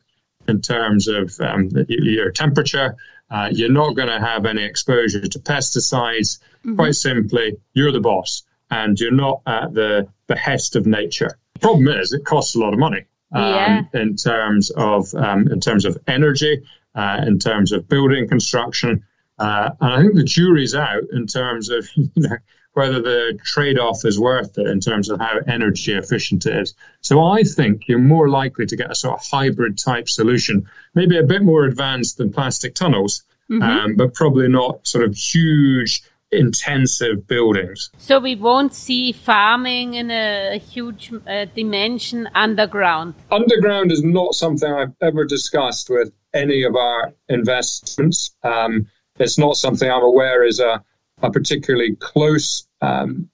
in 0.49 0.61
terms 0.61 1.09
of 1.09 1.39
um, 1.41 1.71
your 1.89 2.31
temperature. 2.31 2.97
Uh, 3.31 3.49
you're 3.51 3.73
not 3.73 3.95
going 3.95 4.09
to 4.09 4.21
have 4.21 4.45
any 4.45 4.65
exposure 4.65 5.27
to 5.27 5.39
pesticides. 5.39 6.39
Mm-hmm. 6.65 6.77
Quite 6.77 6.97
simply, 6.97 7.57
you're 7.73 7.93
the 7.93 8.01
boss, 8.01 8.43
and 8.71 8.99
you're 8.99 9.11
not 9.11 9.41
at 9.47 9.73
the 9.73 10.09
behest 10.27 10.77
of 10.77 10.87
nature. 10.87 11.39
The 11.55 11.61
problem 11.61 11.89
is, 11.89 12.13
it 12.13 12.25
costs 12.25 12.55
a 12.55 12.59
lot 12.59 12.73
of 12.73 12.79
money 12.79 13.07
um, 13.33 13.43
yeah. 13.43 13.83
in 13.95 14.17
terms 14.17 14.71
of 14.71 15.15
um, 15.15 15.49
in 15.49 15.61
terms 15.61 15.85
of 15.85 15.97
energy, 16.07 16.63
uh, 16.95 17.21
in 17.27 17.39
terms 17.39 17.73
of 17.73 17.89
building 17.89 18.29
construction, 18.29 19.05
uh, 19.43 19.71
and 19.81 19.93
I 19.93 20.01
think 20.01 20.15
the 20.15 20.23
jury's 20.23 20.75
out 20.75 21.03
in 21.13 21.27
terms 21.27 21.69
of 21.69 21.89
you 21.97 22.11
know, 22.17 22.37
whether 22.75 23.03
the 23.03 23.39
trade-off 23.45 24.05
is 24.05 24.19
worth 24.19 24.57
it 24.57 24.67
in 24.69 24.79
terms 24.79 25.11
of 25.11 25.19
how 25.19 25.41
energy 25.47 25.93
efficient 25.95 26.47
it 26.47 26.63
is. 26.63 26.75
So 27.01 27.23
I 27.23 27.43
think 27.43 27.89
you're 27.89 27.99
more 27.99 28.29
likely 28.29 28.67
to 28.67 28.77
get 28.77 28.91
a 28.91 28.95
sort 28.95 29.19
of 29.19 29.27
hybrid 29.29 29.79
type 29.79 30.09
solution, 30.09 30.69
maybe 30.95 31.19
a 31.19 31.25
bit 31.25 31.43
more 31.43 31.65
advanced 31.65 32.19
than 32.19 32.33
plastic 32.33 32.75
tunnels, 32.75 33.25
mm-hmm. 33.51 33.63
um, 33.63 33.97
but 33.97 34.15
probably 34.15 34.49
not 34.49 34.87
sort 34.87 35.05
of 35.05 35.17
huge 35.17 36.03
intensive 36.31 37.27
buildings. 37.27 37.91
So 37.99 38.21
we 38.21 38.37
won't 38.37 38.73
see 38.73 39.13
farming 39.13 39.95
in 39.95 40.11
a, 40.11 40.59
huge 40.59 41.13
uh, 41.27 41.47
dimension 41.55 42.29
underground. 42.35 43.15
Underground 43.31 43.91
is 43.91 44.03
not 44.03 44.35
something 44.35 44.73
I've 44.73 44.95
ever 45.03 45.25
discussed 45.25 45.91
with 45.91 46.13
any 46.33 46.63
of 46.63 46.75
our 46.77 47.13
investments. 47.29 48.35
Um, 48.43 48.87
it's 49.19 49.39
not 49.39 49.57
something 49.57 49.91
I'm 49.91 50.03
aware 50.03 50.45
is 50.45 50.61
a, 50.61 50.83
a 51.23 51.31
particularly 51.31 51.97
close 51.97 52.67
um, 52.81 53.31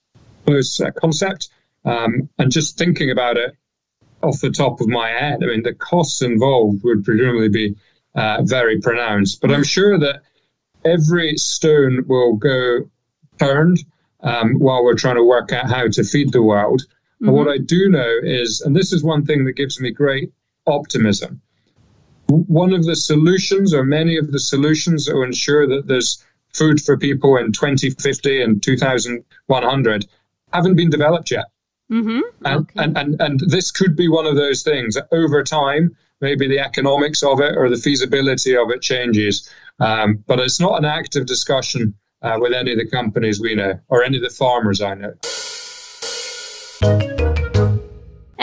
close 0.47 0.81
uh, 0.81 0.91
concept. 0.91 1.51
Um, 1.85 2.29
and 2.39 2.51
just 2.51 2.77
thinking 2.77 3.11
about 3.11 3.37
it 3.37 3.57
off 4.23 4.41
the 4.41 4.51
top 4.51 4.81
of 4.81 4.89
my 4.89 5.09
head, 5.09 5.43
I 5.43 5.47
mean, 5.47 5.63
the 5.63 5.75
costs 5.75 6.23
involved 6.23 6.83
would 6.85 7.05
presumably 7.05 7.49
be 7.49 7.77
uh, 8.15 8.43
very 8.43 8.81
pronounced. 8.81 9.41
But 9.41 9.53
I'm 9.53 9.65
sure 9.65 9.99
that 9.99 10.23
every 10.85 11.37
stone 11.37 12.05
will 12.07 12.37
go 12.37 12.91
turned 13.39 13.79
um, 14.21 14.59
while 14.59 14.85
we're 14.85 14.97
trying 14.97 15.17
to 15.17 15.25
work 15.25 15.53
out 15.53 15.71
how 15.71 15.89
to 15.89 16.05
feed 16.05 16.33
the 16.33 16.43
world. 16.43 16.83
Mm-hmm. 16.83 17.27
But 17.27 17.33
what 17.33 17.49
I 17.49 17.59
do 17.59 17.89
know 17.89 18.17
is, 18.23 18.61
and 18.61 18.75
this 18.75 18.93
is 18.93 19.03
one 19.03 19.25
thing 19.25 19.45
that 19.45 19.53
gives 19.53 19.81
me 19.81 19.91
great 19.93 20.33
optimism, 20.67 21.41
one 22.29 22.73
of 22.73 22.85
the 22.85 22.97
solutions, 22.97 23.75
or 23.75 23.85
many 23.85 24.19
of 24.19 24.31
the 24.31 24.41
solutions, 24.41 25.07
that 25.07 25.15
will 25.15 25.25
ensure 25.25 25.67
that 25.67 25.87
there's 25.87 26.25
food 26.53 26.81
for 26.81 26.97
people 26.97 27.37
in 27.37 27.53
2050 27.53 28.43
and 28.43 28.63
2100 28.63 30.07
haven't 30.53 30.77
been 30.77 30.91
developed 30.91 31.31
yet. 31.31 31.47
Mm-hmm. 31.91 32.21
And, 32.45 32.61
okay. 32.61 32.73
and, 32.77 32.99
and, 32.99 33.21
and 33.21 33.41
this 33.41 33.71
could 33.71 33.97
be 33.97 34.09
one 34.09 34.27
of 34.27 34.37
those 34.37 34.63
things. 34.63 34.99
Over 35.11 35.43
time, 35.43 35.97
maybe 36.21 36.49
the 36.49 36.61
economics 36.61 37.23
of 37.23 37.41
it 37.41 37.57
or 37.57 37.69
the 37.69 37.77
feasibility 37.77 38.57
of 38.57 38.71
it 38.71 38.83
changes. 38.83 39.49
Um, 39.81 40.23
but 40.27 40.41
it's 40.41 40.61
not 40.61 40.79
an 40.79 40.85
active 40.85 41.27
discussion 41.27 41.95
uh, 42.23 42.37
with 42.41 42.53
any 42.53 42.73
of 42.73 42.79
the 42.79 42.89
companies 42.89 43.41
we 43.41 43.55
know 43.55 43.81
or 43.89 44.03
any 44.03 44.17
of 44.17 44.23
the 44.23 44.31
farmers 44.31 44.81
I 44.81 44.95
know. 44.95 45.15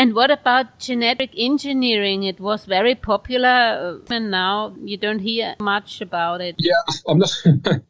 And 0.06 0.14
what 0.14 0.30
about 0.30 0.78
genetic 0.78 1.32
engineering? 1.36 2.22
It 2.22 2.40
was 2.40 2.66
very 2.66 2.94
popular, 2.94 3.50
uh, 3.50 4.14
and 4.14 4.30
now 4.30 4.76
you 4.80 4.98
don't 4.98 5.18
hear 5.18 5.56
much 5.60 6.00
about 6.00 6.42
it. 6.42 6.58
Yeah, 6.60 6.74
I'm 7.08 7.18
not, 7.18 7.32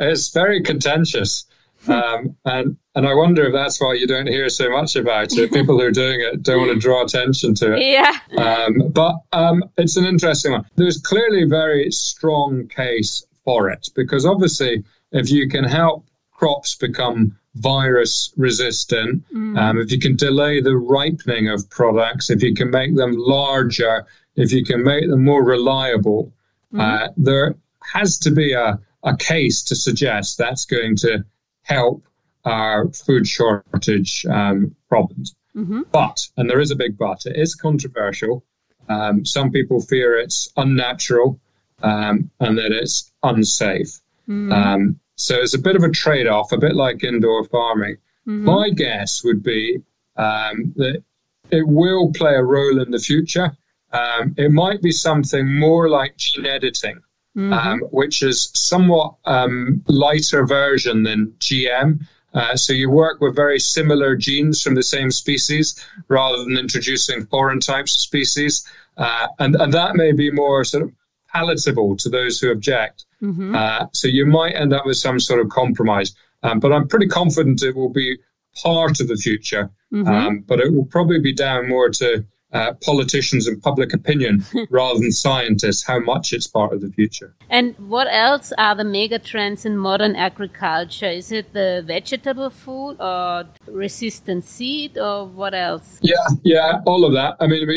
it's 0.00 0.30
very 0.30 0.62
contentious. 0.62 1.44
Um, 1.86 2.36
and 2.44 2.76
and 2.96 3.06
I 3.06 3.14
wonder 3.14 3.46
if 3.46 3.52
that's 3.52 3.80
why 3.80 3.94
you 3.94 4.08
don't 4.08 4.26
hear 4.26 4.48
so 4.48 4.68
much 4.68 4.96
about 4.96 5.28
it. 5.30 5.52
People 5.52 5.78
who 5.78 5.86
are 5.86 5.92
doing 5.92 6.18
it 6.20 6.42
don't 6.42 6.58
want 6.58 6.72
to 6.72 6.80
draw 6.80 7.04
attention 7.04 7.54
to 7.54 7.76
it. 7.76 7.86
Yeah. 7.86 8.18
Um, 8.36 8.90
but 8.90 9.20
um, 9.32 9.62
it's 9.78 9.96
an 9.96 10.06
interesting 10.06 10.50
one. 10.50 10.66
There's 10.74 11.00
clearly 11.00 11.44
a 11.44 11.46
very 11.46 11.92
strong 11.92 12.66
case 12.66 13.24
for 13.44 13.70
it 13.70 13.90
because 13.94 14.26
obviously, 14.26 14.82
if 15.12 15.30
you 15.30 15.48
can 15.48 15.62
help 15.62 16.04
crops 16.32 16.74
become 16.74 17.38
virus 17.54 18.32
resistant, 18.36 19.24
mm. 19.32 19.58
um, 19.58 19.78
if 19.78 19.90
you 19.90 19.98
can 19.98 20.16
delay 20.16 20.60
the 20.60 20.76
ripening 20.76 21.48
of 21.48 21.68
products, 21.68 22.30
if 22.30 22.42
you 22.42 22.54
can 22.54 22.70
make 22.70 22.94
them 22.94 23.14
larger, 23.16 24.06
if 24.36 24.52
you 24.52 24.64
can 24.64 24.84
make 24.84 25.08
them 25.08 25.24
more 25.24 25.44
reliable, 25.44 26.32
mm. 26.72 26.80
uh, 26.80 27.08
there 27.16 27.56
has 27.92 28.18
to 28.20 28.30
be 28.30 28.52
a, 28.52 28.78
a 29.02 29.16
case 29.16 29.64
to 29.64 29.76
suggest 29.76 30.38
that's 30.38 30.64
going 30.66 30.96
to 30.96 31.24
help 31.62 32.04
our 32.44 32.88
food 32.90 33.26
shortage 33.26 34.24
um, 34.26 34.74
problems. 34.88 35.34
Mm-hmm. 35.56 35.82
But, 35.90 36.28
and 36.36 36.48
there 36.48 36.60
is 36.60 36.70
a 36.70 36.76
big 36.76 36.96
but, 36.96 37.26
it 37.26 37.36
is 37.36 37.54
controversial. 37.54 38.44
Um, 38.88 39.24
some 39.24 39.50
people 39.50 39.80
fear 39.80 40.18
it's 40.18 40.48
unnatural 40.56 41.40
um, 41.82 42.30
and 42.40 42.58
that 42.58 42.72
it's 42.72 43.12
unsafe. 43.22 44.00
Mm. 44.28 44.96
So 45.20 45.36
it's 45.36 45.54
a 45.54 45.58
bit 45.58 45.76
of 45.76 45.82
a 45.82 45.90
trade 45.90 46.26
off, 46.26 46.52
a 46.52 46.58
bit 46.58 46.74
like 46.74 47.04
indoor 47.04 47.44
farming. 47.44 47.96
Mm-hmm. 48.26 48.44
My 48.44 48.70
guess 48.70 49.22
would 49.22 49.42
be 49.42 49.82
um, 50.16 50.72
that 50.76 51.02
it 51.50 51.66
will 51.66 52.12
play 52.12 52.34
a 52.34 52.42
role 52.42 52.80
in 52.80 52.90
the 52.90 52.98
future. 52.98 53.52
Um, 53.92 54.34
it 54.38 54.50
might 54.50 54.80
be 54.80 54.92
something 54.92 55.58
more 55.58 55.88
like 55.88 56.16
gene 56.16 56.46
editing, 56.46 57.00
mm-hmm. 57.36 57.52
um, 57.52 57.80
which 57.90 58.22
is 58.22 58.50
somewhat 58.54 59.16
um, 59.24 59.84
lighter 59.86 60.46
version 60.46 61.02
than 61.02 61.34
GM. 61.38 62.06
Uh, 62.32 62.56
so 62.56 62.72
you 62.72 62.88
work 62.88 63.20
with 63.20 63.36
very 63.36 63.58
similar 63.58 64.16
genes 64.16 64.62
from 64.62 64.74
the 64.74 64.82
same 64.82 65.10
species 65.10 65.84
rather 66.08 66.38
than 66.44 66.56
introducing 66.56 67.26
foreign 67.26 67.60
types 67.60 67.96
of 67.96 68.00
species. 68.00 68.66
Uh, 68.96 69.26
and, 69.38 69.56
and 69.56 69.74
that 69.74 69.96
may 69.96 70.12
be 70.12 70.30
more 70.30 70.64
sort 70.64 70.84
of 70.84 70.92
palatable 71.32 71.96
to 71.98 72.08
those 72.08 72.40
who 72.40 72.50
object. 72.50 73.04
Mm-hmm. 73.22 73.54
Uh, 73.54 73.86
so 73.92 74.08
you 74.08 74.26
might 74.26 74.54
end 74.54 74.72
up 74.72 74.86
with 74.86 74.96
some 74.96 75.20
sort 75.20 75.40
of 75.40 75.48
compromise. 75.48 76.14
Um, 76.42 76.60
but 76.60 76.72
I'm 76.72 76.88
pretty 76.88 77.06
confident 77.06 77.62
it 77.62 77.76
will 77.76 77.92
be 77.92 78.18
part 78.62 79.00
of 79.00 79.08
the 79.08 79.16
future. 79.16 79.70
Mm-hmm. 79.92 80.08
Um, 80.08 80.44
but 80.46 80.60
it 80.60 80.72
will 80.72 80.86
probably 80.86 81.20
be 81.20 81.32
down 81.32 81.68
more 81.68 81.90
to 81.90 82.24
uh, 82.52 82.72
politicians 82.84 83.46
and 83.46 83.62
public 83.62 83.92
opinion 83.92 84.44
rather 84.70 84.98
than 84.98 85.12
scientists 85.12 85.84
how 85.84 86.00
much 86.00 86.32
it's 86.32 86.46
part 86.46 86.72
of 86.72 86.80
the 86.80 86.90
future. 86.90 87.34
And 87.48 87.76
what 87.78 88.08
else 88.10 88.52
are 88.58 88.74
the 88.74 88.84
mega 88.84 89.18
trends 89.18 89.64
in 89.64 89.76
modern 89.76 90.16
agriculture? 90.16 91.06
Is 91.10 91.30
it 91.30 91.52
the 91.52 91.84
vegetable 91.86 92.50
food 92.50 92.96
or 92.98 93.44
resistant 93.68 94.44
seed 94.44 94.98
or 94.98 95.26
what 95.26 95.54
else? 95.54 95.98
Yeah, 96.02 96.16
yeah, 96.42 96.80
all 96.86 97.04
of 97.04 97.12
that. 97.12 97.36
I 97.38 97.46
mean, 97.46 97.68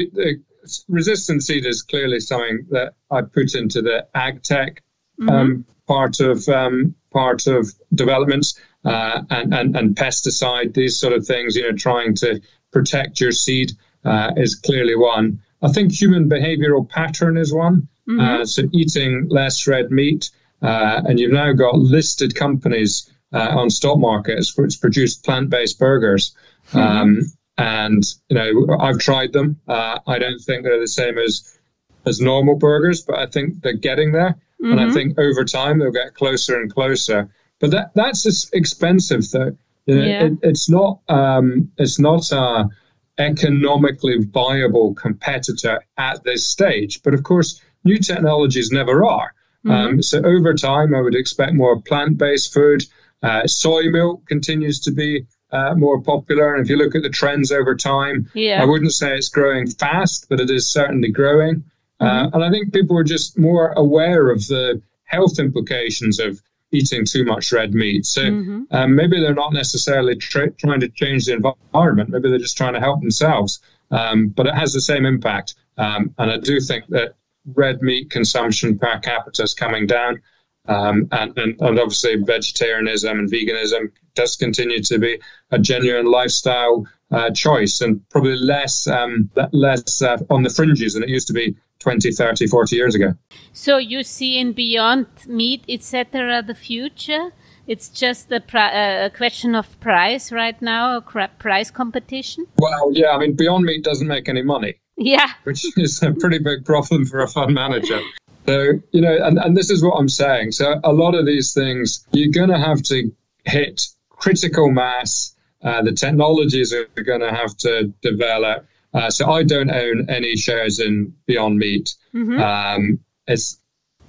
resistant 0.87 1.43
seed 1.43 1.65
is 1.65 1.81
clearly 1.81 2.19
something 2.19 2.67
that 2.71 2.93
I 3.11 3.21
put 3.21 3.55
into 3.55 3.81
the 3.81 4.07
ag 4.13 4.43
tech 4.43 4.81
um, 5.27 5.65
part 5.87 6.19
of 6.19 6.47
um, 6.49 6.95
part 7.11 7.47
of 7.47 7.71
developments 7.93 8.59
uh, 8.85 9.21
and, 9.29 9.53
and 9.53 9.75
and 9.75 9.95
pesticide 9.95 10.73
these 10.73 10.99
sort 10.99 11.13
of 11.13 11.25
things. 11.25 11.55
You 11.55 11.71
know, 11.71 11.77
trying 11.77 12.15
to 12.15 12.41
protect 12.71 13.19
your 13.19 13.31
seed 13.31 13.73
uh, 14.03 14.31
is 14.37 14.55
clearly 14.55 14.95
one. 14.95 15.41
I 15.61 15.71
think 15.71 15.91
human 15.91 16.29
behavioral 16.29 16.87
pattern 16.87 17.37
is 17.37 17.53
one. 17.53 17.87
Uh, 18.21 18.45
so 18.45 18.63
eating 18.73 19.27
less 19.29 19.65
red 19.65 19.89
meat, 19.91 20.29
uh, 20.61 21.01
and 21.05 21.19
you've 21.19 21.31
now 21.31 21.53
got 21.53 21.75
listed 21.75 22.35
companies 22.35 23.09
uh, 23.31 23.55
on 23.57 23.69
stock 23.69 23.97
markets 23.97 24.57
which 24.57 24.81
produce 24.81 25.15
plant-based 25.15 25.79
burgers. 25.79 26.35
Um, 26.73 27.31
and 27.57 28.03
you 28.29 28.35
know, 28.35 28.77
I've 28.79 28.97
tried 28.99 29.33
them. 29.33 29.59
Uh, 29.67 29.99
I 30.07 30.19
don't 30.19 30.39
think 30.39 30.63
they're 30.63 30.79
the 30.79 30.87
same 30.87 31.17
as 31.17 31.57
as 32.05 32.19
normal 32.19 32.55
burgers, 32.55 33.01
but 33.03 33.17
I 33.17 33.27
think 33.27 33.61
they're 33.61 33.73
getting 33.73 34.11
there. 34.11 34.35
And 34.59 34.79
I 34.79 34.91
think 34.93 35.19
over 35.19 35.43
time 35.43 35.79
they'll 35.79 35.91
get 35.91 36.13
closer 36.13 36.59
and 36.59 36.73
closer. 36.73 37.29
But 37.59 37.71
that 37.71 37.91
that's 37.95 38.49
expensive, 38.53 39.29
though. 39.31 39.57
You 39.85 39.95
know, 39.95 40.03
Yeah. 40.05 40.23
it, 40.25 40.33
it's 40.41 40.69
not 40.69 40.99
um, 41.09 41.71
it's 41.77 41.99
not 41.99 42.31
a 42.31 42.69
economically 43.17 44.19
viable 44.23 44.93
competitor 44.95 45.83
at 45.97 46.23
this 46.23 46.45
stage. 46.47 47.01
But 47.03 47.13
of 47.13 47.23
course, 47.23 47.61
new 47.83 47.97
technologies 47.97 48.71
never 48.71 49.05
are. 49.05 49.33
Um, 49.65 50.01
so 50.01 50.21
over 50.23 50.53
time, 50.53 50.93
I 50.93 50.99
would 51.01 51.15
expect 51.15 51.53
more 51.53 51.81
plant-based 51.81 52.53
food. 52.53 52.83
Uh, 53.21 53.47
soy 53.47 53.83
milk 53.89 54.25
continues 54.27 54.81
to 54.81 54.91
be 54.91 55.25
uh, 55.53 55.75
more 55.75 56.01
popular, 56.01 56.53
and 56.53 56.63
if 56.63 56.69
you 56.69 56.77
look 56.77 56.95
at 56.95 57.03
the 57.03 57.09
trends 57.09 57.51
over 57.51 57.75
time, 57.75 58.29
Yeah. 58.33 58.61
I 58.61 58.65
wouldn't 58.65 58.93
say 58.93 59.15
it's 59.15 59.29
growing 59.29 59.67
fast, 59.69 60.27
but 60.29 60.39
it 60.39 60.49
is 60.49 60.67
certainly 60.67 61.09
growing. 61.09 61.63
Uh, 61.99 62.29
and 62.33 62.43
I 62.43 62.49
think 62.49 62.73
people 62.73 62.97
are 62.97 63.03
just 63.03 63.37
more 63.37 63.71
aware 63.73 64.29
of 64.29 64.45
the 64.47 64.81
health 65.05 65.39
implications 65.39 66.19
of 66.19 66.41
eating 66.71 67.05
too 67.05 67.23
much 67.23 67.51
red 67.53 67.73
meat. 67.73 68.05
So 68.05 68.23
um, 68.71 68.95
maybe 68.95 69.21
they're 69.21 69.35
not 69.35 69.53
necessarily 69.53 70.15
tra- 70.15 70.51
trying 70.51 70.79
to 70.79 70.89
change 70.89 71.27
the 71.27 71.33
environment. 71.33 72.09
Maybe 72.09 72.29
they're 72.29 72.39
just 72.39 72.57
trying 72.57 72.73
to 72.73 72.79
help 72.79 72.99
themselves. 73.01 73.59
Um, 73.91 74.29
but 74.29 74.47
it 74.47 74.55
has 74.55 74.73
the 74.73 74.81
same 74.81 75.05
impact. 75.05 75.53
Um, 75.77 76.13
and 76.17 76.31
I 76.31 76.37
do 76.37 76.59
think 76.59 76.87
that 76.89 77.13
red 77.45 77.81
meat 77.81 78.09
consumption 78.09 78.79
per 78.79 78.99
capita 78.99 79.43
is 79.43 79.53
coming 79.53 79.85
down. 79.85 80.21
Um, 80.67 81.09
and, 81.11 81.37
and, 81.37 81.59
and 81.59 81.79
obviously, 81.79 82.15
vegetarianism 82.15 83.19
and 83.19 83.31
veganism 83.31 83.91
does 84.15 84.35
continue 84.35 84.81
to 84.83 84.97
be 84.97 85.19
a 85.51 85.59
genuine 85.59 86.05
lifestyle 86.05 86.87
uh, 87.11 87.29
choice 87.31 87.81
and 87.81 88.07
probably 88.09 88.35
less 88.35 88.87
um, 88.87 89.29
less 89.51 90.01
uh, 90.01 90.17
on 90.29 90.43
the 90.43 90.49
fringes 90.49 90.93
than 90.93 91.03
it 91.03 91.09
used 91.09 91.27
to 91.27 91.33
be 91.33 91.55
20, 91.79 92.11
30, 92.11 92.47
40 92.47 92.75
years 92.75 92.95
ago. 92.95 93.13
So 93.51 93.77
you 93.77 94.03
see 94.03 94.39
in 94.39 94.53
Beyond 94.53 95.07
Meat, 95.27 95.65
etc., 95.67 96.41
the 96.41 96.55
future. 96.55 97.33
It's 97.67 97.87
just 97.87 98.31
a, 98.31 98.39
pri- 98.41 98.73
uh, 98.73 99.05
a 99.05 99.09
question 99.09 99.55
of 99.55 99.79
price 99.79 100.31
right 100.31 100.61
now, 100.61 100.99
price 101.39 101.71
competition. 101.71 102.45
Well, 102.57 102.91
yeah, 102.93 103.11
I 103.11 103.17
mean, 103.17 103.35
Beyond 103.35 103.65
Meat 103.65 103.83
doesn't 103.83 104.07
make 104.07 104.27
any 104.27 104.41
money. 104.41 104.75
Yeah. 104.95 105.31
which 105.43 105.65
is 105.77 106.03
a 106.03 106.11
pretty 106.11 106.39
big 106.39 106.65
problem 106.65 107.05
for 107.05 107.21
a 107.21 107.27
fund 107.27 107.53
manager. 107.53 107.99
So, 108.45 108.73
you 108.91 109.01
know, 109.01 109.17
and, 109.21 109.37
and 109.37 109.55
this 109.55 109.69
is 109.69 109.83
what 109.83 109.93
I'm 109.97 110.09
saying. 110.09 110.51
So, 110.51 110.79
a 110.83 110.91
lot 110.91 111.15
of 111.15 111.25
these 111.25 111.53
things, 111.53 112.05
you're 112.11 112.31
going 112.31 112.49
to 112.49 112.59
have 112.59 112.81
to 112.83 113.11
hit 113.45 113.87
critical 114.09 114.69
mass. 114.69 115.35
Uh, 115.63 115.81
the 115.81 115.93
technologies 115.93 116.73
are 116.73 116.85
going 117.03 117.21
to 117.21 117.31
have 117.31 117.55
to 117.57 117.93
develop. 118.01 118.65
Uh, 118.93 119.09
so, 119.09 119.31
I 119.31 119.43
don't 119.43 119.71
own 119.71 120.09
any 120.09 120.35
shares 120.35 120.79
in 120.79 121.15
Beyond 121.25 121.57
Meat. 121.57 121.95
Um, 122.41 122.99
it's, 123.27 123.59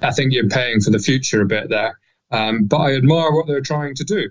I 0.02 0.10
think 0.12 0.32
you're 0.32 0.48
paying 0.48 0.80
for 0.80 0.90
the 0.90 0.98
future 0.98 1.40
a 1.42 1.46
bit 1.46 1.68
there. 1.68 1.98
Um, 2.30 2.64
but 2.64 2.78
I 2.78 2.94
admire 2.96 3.32
what 3.32 3.46
they're 3.46 3.60
trying 3.60 3.94
to 3.96 4.04
do. 4.04 4.30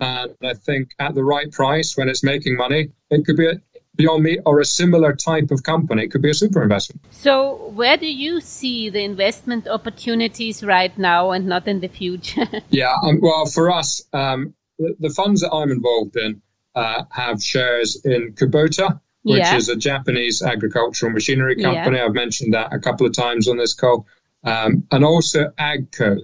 And 0.00 0.36
I 0.42 0.54
think 0.54 0.90
at 0.98 1.14
the 1.14 1.24
right 1.24 1.50
price, 1.50 1.96
when 1.96 2.08
it's 2.08 2.24
making 2.24 2.56
money, 2.56 2.90
it 3.10 3.24
could 3.24 3.36
be 3.36 3.46
a 3.46 3.60
Beyond 4.00 4.22
Meat 4.24 4.40
or 4.46 4.60
a 4.60 4.64
similar 4.64 5.14
type 5.14 5.50
of 5.50 5.62
company. 5.62 6.04
It 6.04 6.10
could 6.10 6.22
be 6.22 6.30
a 6.30 6.34
super 6.34 6.62
investment. 6.62 7.04
So 7.10 7.70
where 7.74 7.98
do 7.98 8.06
you 8.10 8.40
see 8.40 8.88
the 8.88 9.02
investment 9.04 9.68
opportunities 9.68 10.62
right 10.64 10.96
now 10.98 11.32
and 11.32 11.46
not 11.46 11.68
in 11.68 11.80
the 11.80 11.88
future? 11.88 12.46
Yeah, 12.70 12.94
um, 13.04 13.20
well, 13.20 13.44
for 13.46 13.70
us, 13.70 14.02
um, 14.12 14.54
the, 14.78 14.94
the 14.98 15.10
funds 15.10 15.42
that 15.42 15.52
I'm 15.52 15.70
involved 15.70 16.16
in 16.16 16.40
uh, 16.74 17.04
have 17.10 17.42
shares 17.42 18.00
in 18.04 18.32
Kubota, 18.38 19.00
which 19.22 19.40
Yeah. 19.40 19.56
is 19.56 19.68
a 19.68 19.76
Japanese 19.76 20.40
agricultural 20.42 21.12
machinery 21.12 21.56
Yeah. 21.58 21.66
company. 21.74 22.00
I've 22.00 22.14
mentioned 22.14 22.54
that 22.54 22.72
a 22.72 22.78
couple 22.78 23.06
of 23.06 23.12
times 23.12 23.48
on 23.48 23.56
this 23.58 23.74
call. 23.74 24.06
Um, 24.44 24.84
and 24.90 25.04
also 25.04 25.52
Agco, 25.58 26.20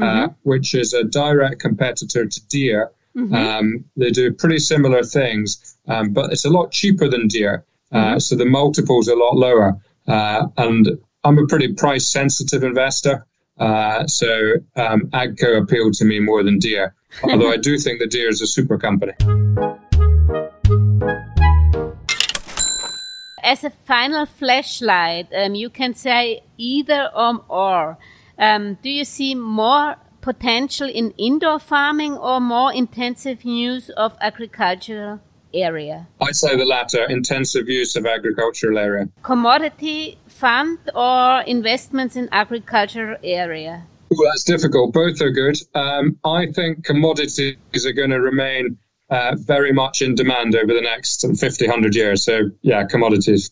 uh, 0.00 0.28
which 0.44 0.74
is 0.74 0.94
a 0.94 1.04
direct 1.04 1.60
competitor 1.60 2.24
to 2.24 2.40
Deere. 2.48 2.90
Um, 3.16 3.84
they 3.96 4.10
do 4.10 4.32
pretty 4.32 4.58
similar 4.58 5.02
things, 5.02 5.76
um, 5.88 6.12
but 6.12 6.32
it's 6.32 6.44
a 6.44 6.50
lot 6.50 6.70
cheaper 6.70 7.08
than 7.08 7.28
Deere. 7.28 7.64
Uh, 7.90 8.18
So 8.18 8.36
the 8.36 8.44
multiple's 8.44 9.08
are 9.08 9.14
a 9.14 9.18
lot 9.18 9.36
lower. 9.36 9.76
Uh, 10.06 10.46
and 10.56 10.98
I'm 11.24 11.38
a 11.38 11.46
pretty 11.46 11.72
price 11.74 12.06
sensitive 12.06 12.62
investor. 12.62 13.26
Uh, 13.58 14.06
so 14.06 14.54
um, 14.76 15.02
Agco 15.12 15.60
appealed 15.60 15.94
to 15.94 16.04
me 16.04 16.20
more 16.20 16.42
than 16.42 16.58
Deere, 16.58 16.94
although 17.24 17.50
I 17.50 17.56
do 17.56 17.76
think 17.78 17.98
that 18.00 18.10
Deere 18.10 18.28
is 18.28 18.40
a 18.40 18.46
super 18.46 18.78
company. 18.78 19.12
As 23.42 23.64
a 23.64 23.70
final 23.70 24.26
flashlight, 24.26 25.28
um, 25.34 25.54
you 25.54 25.70
can 25.70 25.94
say 25.94 26.42
either 26.56 27.10
or. 27.14 27.44
or. 27.48 27.98
Um, 28.38 28.78
do 28.82 28.90
you 28.90 29.04
see 29.04 29.34
more 29.34 29.96
potential 30.20 30.88
in 30.88 31.12
indoor 31.12 31.58
farming 31.58 32.16
or 32.16 32.40
more 32.40 32.72
intensive 32.72 33.44
use 33.44 33.88
of 33.90 34.16
agricultural 34.20 35.20
area? 35.54 36.06
I'd 36.20 36.36
say 36.36 36.56
the 36.56 36.64
latter, 36.64 37.04
intensive 37.04 37.68
use 37.68 37.96
of 37.96 38.06
agricultural 38.06 38.78
area. 38.78 39.08
Commodity 39.22 40.18
fund 40.26 40.78
or 40.94 41.42
investments 41.42 42.16
in 42.16 42.28
agricultural 42.32 43.16
area? 43.22 43.86
Ooh, 44.12 44.26
that's 44.30 44.44
difficult. 44.44 44.92
Both 44.92 45.20
are 45.20 45.30
good. 45.30 45.56
Um, 45.74 46.18
I 46.24 46.46
think 46.46 46.84
commodities 46.84 47.56
are 47.84 47.92
going 47.92 48.10
to 48.10 48.20
remain 48.20 48.78
uh, 49.10 49.36
very 49.38 49.72
much 49.72 50.02
in 50.02 50.14
demand 50.14 50.54
over 50.54 50.72
the 50.72 50.80
next 50.80 51.24
50, 51.38 51.66
100 51.66 51.94
years. 51.94 52.22
So, 52.22 52.50
yeah, 52.62 52.84
commodities. 52.84 53.50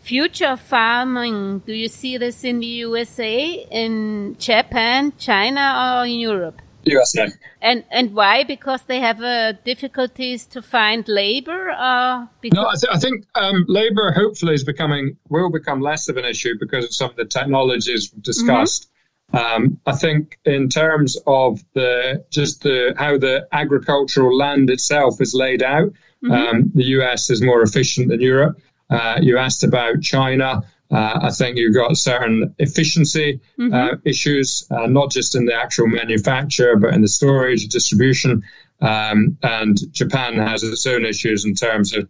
Future 0.00 0.56
farming, 0.56 1.60
do 1.60 1.72
you 1.72 1.88
see 1.88 2.18
this 2.18 2.44
in 2.44 2.60
the 2.60 2.66
USA, 2.66 3.66
in 3.70 4.36
Japan, 4.38 5.12
China, 5.18 5.96
or 6.00 6.06
in 6.06 6.20
Europe? 6.20 6.60
USA. 6.84 7.28
And 7.60 7.84
and 7.90 8.14
why? 8.14 8.44
Because 8.44 8.82
they 8.82 9.00
have 9.00 9.22
uh, 9.22 9.52
difficulties 9.64 10.46
to 10.46 10.62
find 10.62 11.06
labor, 11.08 11.70
or 11.70 12.28
because 12.40 12.56
No, 12.56 12.68
I, 12.68 12.74
th- 12.74 12.96
I 12.96 12.98
think 12.98 13.26
um, 13.34 13.64
labour 13.68 14.12
hopefully 14.12 14.54
is 14.54 14.64
becoming 14.64 15.16
will 15.28 15.50
become 15.50 15.80
less 15.80 16.08
of 16.08 16.16
an 16.16 16.24
issue 16.24 16.54
because 16.58 16.84
of 16.84 16.94
some 16.94 17.10
of 17.10 17.16
the 17.16 17.24
technologies 17.24 18.08
discussed. 18.10 18.90
Um, 19.32 19.78
I 19.84 19.94
think 19.94 20.38
in 20.44 20.68
terms 20.68 21.18
of 21.26 21.60
the 21.74 22.24
just 22.30 22.62
the 22.62 22.94
how 22.96 23.18
the 23.18 23.46
agricultural 23.52 24.36
land 24.36 24.70
itself 24.70 25.20
is 25.20 25.34
laid 25.34 25.62
out, 25.62 25.92
um, 26.30 26.70
the 26.74 26.84
US 26.84 27.30
is 27.30 27.42
more 27.42 27.62
efficient 27.62 28.08
than 28.08 28.20
Europe. 28.20 28.58
Uh, 28.90 29.18
you 29.20 29.38
asked 29.38 29.64
about 29.64 30.02
China. 30.02 30.62
Uh, 30.90 31.18
I 31.22 31.30
think 31.30 31.58
you've 31.58 31.74
got 31.74 31.96
certain 31.96 32.54
efficiency 32.58 33.40
uh, 33.60 33.96
issues, 34.04 34.66
uh, 34.70 34.86
not 34.86 35.10
just 35.10 35.34
in 35.34 35.44
the 35.44 35.54
actual 35.54 35.86
manufacture, 35.86 36.76
but 36.76 36.94
in 36.94 37.02
the 37.02 37.08
storage, 37.08 37.68
distribution. 37.68 38.42
Um, 38.80 39.36
and 39.42 39.76
Japan 39.92 40.38
has 40.38 40.62
its 40.62 40.86
own 40.86 41.04
issues 41.04 41.44
in 41.44 41.54
terms 41.54 41.94
of 41.94 42.08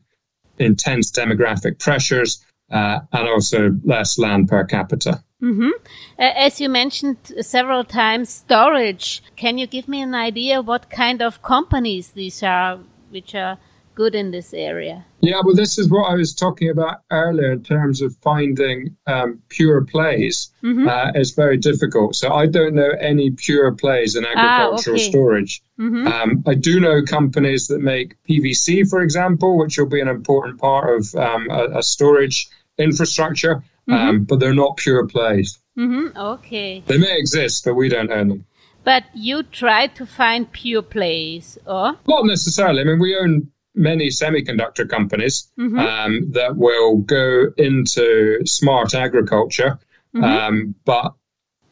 intense 0.58 1.10
demographic 1.10 1.78
pressures 1.78 2.44
uh, 2.70 3.00
and 3.12 3.28
also 3.28 3.76
less 3.84 4.18
land 4.18 4.48
per 4.48 4.64
capita. 4.64 5.22
Uh, 6.18 6.32
as 6.36 6.60
you 6.60 6.68
mentioned 6.68 7.16
several 7.40 7.84
times, 7.84 8.28
storage. 8.28 9.22
Can 9.36 9.56
you 9.58 9.66
give 9.66 9.88
me 9.88 10.02
an 10.02 10.14
idea 10.14 10.60
what 10.60 10.90
kind 10.90 11.22
of 11.22 11.42
companies 11.42 12.08
these 12.10 12.42
are, 12.42 12.80
which 13.10 13.34
are 13.34 13.58
good 13.98 14.14
in 14.14 14.30
this 14.30 14.54
area? 14.54 15.04
Yeah, 15.20 15.40
well, 15.44 15.56
this 15.56 15.76
is 15.76 15.88
what 15.90 16.04
I 16.04 16.14
was 16.14 16.32
talking 16.32 16.70
about 16.70 17.02
earlier 17.10 17.50
in 17.50 17.64
terms 17.64 18.00
of 18.00 18.16
finding 18.22 18.96
um, 19.08 19.42
pure 19.48 19.84
plays. 19.84 20.52
Uh, 20.88 21.10
it's 21.16 21.32
very 21.32 21.56
difficult. 21.56 22.14
So 22.14 22.32
I 22.32 22.46
don't 22.46 22.74
know 22.74 22.90
any 23.00 23.32
pure 23.32 23.72
plays 23.72 24.14
in 24.14 24.24
agricultural 24.24 24.96
okay. 24.96 25.10
storage. 25.10 25.62
Um, 25.80 26.44
I 26.46 26.54
do 26.54 26.78
know 26.78 27.02
companies 27.02 27.66
that 27.68 27.80
make 27.80 28.14
PVC, 28.22 28.88
for 28.88 29.02
example, 29.02 29.58
which 29.58 29.76
will 29.76 29.86
be 29.86 30.00
an 30.00 30.08
important 30.08 30.60
part 30.60 30.96
of 30.96 31.14
um, 31.16 31.50
a, 31.50 31.78
a 31.78 31.82
storage 31.82 32.48
infrastructure, 32.78 33.64
um, 33.88 34.24
but 34.24 34.38
they're 34.38 34.54
not 34.54 34.76
pure 34.76 35.08
plays. 35.08 35.58
hmm 35.74 36.08
Okay. 36.16 36.84
They 36.86 36.98
may 36.98 37.18
exist, 37.18 37.64
but 37.64 37.74
we 37.74 37.88
don't 37.88 38.12
own 38.12 38.28
them. 38.28 38.44
But 38.84 39.04
you 39.12 39.42
try 39.42 39.88
to 39.88 40.06
find 40.06 40.50
pure 40.52 40.82
plays, 40.82 41.58
or? 41.66 41.96
Not 42.06 42.26
necessarily. 42.26 42.80
I 42.82 42.84
mean, 42.84 43.00
we 43.00 43.16
own 43.16 43.50
many 43.78 44.08
semiconductor 44.08 44.88
companies 44.88 45.50
um, 45.78 46.32
that 46.32 46.56
will 46.56 46.96
go 46.96 47.52
into 47.56 48.44
smart 48.44 48.94
agriculture, 48.94 49.78
um, 50.14 50.74
but 50.84 51.14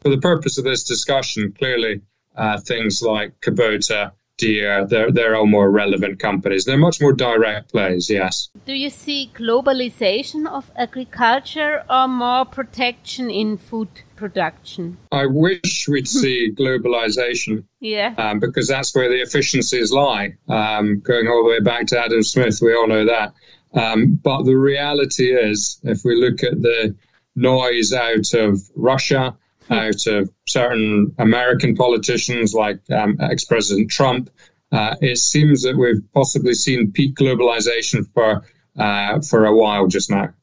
for 0.00 0.10
the 0.10 0.18
purpose 0.18 0.58
of 0.58 0.64
this 0.64 0.84
discussion, 0.84 1.52
clearly 1.52 2.02
uh, 2.36 2.58
things 2.60 3.02
like 3.02 3.40
Kubota, 3.40 4.12
Deere, 4.38 4.86
they're, 4.86 5.10
they're 5.10 5.44
more 5.46 5.70
relevant 5.70 6.18
companies. 6.18 6.64
They're 6.64 6.76
much 6.76 7.00
more 7.00 7.14
direct 7.14 7.72
plays, 7.72 8.10
yes. 8.10 8.50
Do 8.66 8.74
you 8.74 8.90
see 8.90 9.30
globalization 9.34 10.46
of 10.46 10.70
agriculture 10.76 11.82
or 11.88 12.06
more 12.06 12.44
protection 12.44 13.30
in 13.30 13.56
food 13.56 13.88
production? 14.14 14.98
I 15.10 15.26
wish 15.26 15.88
we'd 15.88 16.08
see 16.08 16.52
globalization. 16.52 17.64
Yeah. 17.80 18.14
Um, 18.18 18.40
because 18.40 18.68
that's 18.68 18.94
where 18.94 19.08
the 19.08 19.22
efficiencies 19.22 19.90
lie. 19.90 20.34
Um, 20.48 21.00
going 21.00 21.28
all 21.28 21.42
the 21.42 21.50
way 21.50 21.60
back 21.60 21.86
to 21.88 21.98
Adam 21.98 22.22
Smith, 22.22 22.58
we 22.60 22.74
all 22.74 22.88
know 22.88 23.06
that. 23.06 23.32
Um, 23.72 24.18
but 24.22 24.42
the 24.42 24.56
reality 24.56 25.34
is, 25.34 25.80
if 25.82 26.04
we 26.04 26.14
look 26.14 26.42
at 26.42 26.60
the 26.60 26.94
noise 27.34 27.92
out 27.92 28.34
of 28.34 28.60
Russia, 28.74 29.36
out 29.70 30.06
of 30.06 30.30
certain 30.46 31.14
American 31.18 31.74
politicians 31.74 32.54
like 32.54 32.80
um, 32.90 33.18
ex 33.20 33.44
President 33.44 33.90
Trump. 33.90 34.30
Uh, 34.72 34.96
it 35.00 35.18
seems 35.18 35.62
that 35.62 35.76
we've 35.76 36.02
possibly 36.12 36.54
seen 36.54 36.92
peak 36.92 37.14
globalization 37.16 38.06
for 38.12 38.44
uh, 38.78 39.20
for 39.20 39.44
a 39.44 39.54
while 39.54 39.86
just 39.86 40.10
now. 40.10 40.34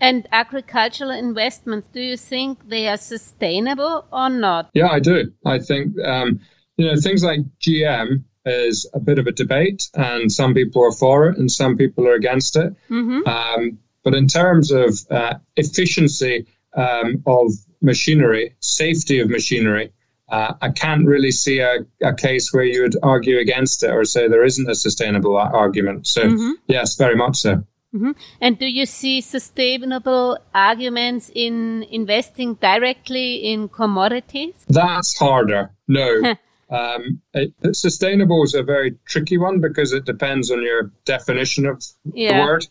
And 0.00 0.28
agricultural 0.30 1.10
investments, 1.10 1.88
do 1.92 2.00
you 2.00 2.16
think 2.16 2.68
they 2.68 2.86
are 2.86 2.96
sustainable 2.96 4.06
or 4.12 4.30
not? 4.30 4.70
Yeah, 4.72 4.88
I 4.88 5.00
do. 5.00 5.32
I 5.44 5.58
think 5.58 5.98
um, 6.04 6.40
you 6.76 6.86
know 6.86 7.00
things 7.00 7.24
like 7.24 7.40
GM 7.60 8.24
is 8.44 8.88
a 8.94 9.00
bit 9.00 9.18
of 9.18 9.26
a 9.26 9.32
debate, 9.32 9.88
and 9.94 10.30
some 10.30 10.54
people 10.54 10.84
are 10.84 10.92
for 10.92 11.28
it 11.28 11.38
and 11.38 11.50
some 11.50 11.76
people 11.76 12.06
are 12.06 12.14
against 12.14 12.56
it. 12.56 12.74
Mm-hmm. 12.90 13.28
Um, 13.28 13.78
but 14.04 14.14
in 14.14 14.26
terms 14.26 14.70
of 14.70 14.98
uh, 15.10 15.34
efficiency 15.56 16.46
um, 16.74 17.22
of 17.26 17.52
machinery, 17.80 18.54
safety 18.60 19.20
of 19.20 19.30
machinery, 19.30 19.92
uh, 20.28 20.54
I 20.60 20.70
can't 20.70 21.06
really 21.06 21.30
see 21.30 21.60
a, 21.60 21.86
a, 22.02 22.14
case 22.14 22.52
where 22.52 22.64
you 22.64 22.82
would 22.82 22.96
argue 23.02 23.38
against 23.38 23.82
it 23.82 23.90
or 23.90 24.04
say 24.04 24.28
there 24.28 24.44
isn't 24.44 24.68
a 24.68 24.74
sustainable 24.74 25.36
argument. 25.38 26.06
So, 26.06 26.22
mm-hmm. 26.22 26.52
yes, 26.66 26.96
very 26.96 27.16
much 27.16 27.36
so. 27.36 27.64
Mm-hmm. 27.94 28.10
And 28.42 28.58
do 28.58 28.66
you 28.66 28.84
see 28.84 29.22
sustainable 29.22 30.38
arguments 30.54 31.30
in 31.34 31.84
investing 31.84 32.54
directly 32.54 33.36
in 33.36 33.68
commodities? 33.70 34.54
That's 34.68 35.18
harder. 35.18 35.70
No. 35.86 36.34
um, 36.70 37.22
it, 37.32 37.54
sustainable 37.74 38.42
is 38.42 38.54
a 38.54 38.62
very 38.62 38.98
tricky 39.06 39.38
one 39.38 39.60
because 39.60 39.94
it 39.94 40.04
depends 40.04 40.50
on 40.50 40.62
your 40.62 40.92
definition 41.06 41.64
of 41.64 41.82
yeah. 42.12 42.36
the 42.36 42.44
word. 42.44 42.66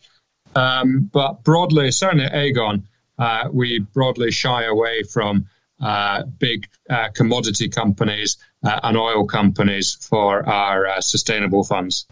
Um, 0.54 1.10
but 1.12 1.42
broadly, 1.42 1.90
certainly 1.90 2.26
Aegon, 2.26 2.84
uh, 3.18 3.48
we 3.52 3.80
broadly 3.80 4.30
shy 4.30 4.64
away 4.64 5.02
from 5.02 5.46
uh, 5.80 6.24
big 6.38 6.68
uh, 6.90 7.08
commodity 7.14 7.68
companies 7.68 8.36
uh, 8.64 8.80
and 8.82 8.96
oil 8.96 9.26
companies 9.26 9.94
for 9.94 10.48
our 10.48 10.86
uh, 10.86 11.00
sustainable 11.00 11.64
funds. 11.64 12.06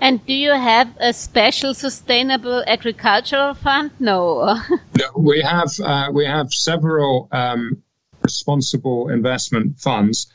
And 0.00 0.24
do 0.26 0.34
you 0.34 0.50
have 0.50 0.88
a 0.98 1.12
special 1.12 1.74
sustainable 1.74 2.64
agricultural 2.66 3.54
fund? 3.54 3.92
No. 4.00 4.58
no 4.98 5.04
we 5.16 5.40
have 5.42 5.70
uh, 5.80 6.10
we 6.12 6.26
have 6.26 6.52
several 6.52 7.28
um, 7.30 7.82
responsible 8.22 9.10
investment 9.10 9.78
funds 9.78 10.26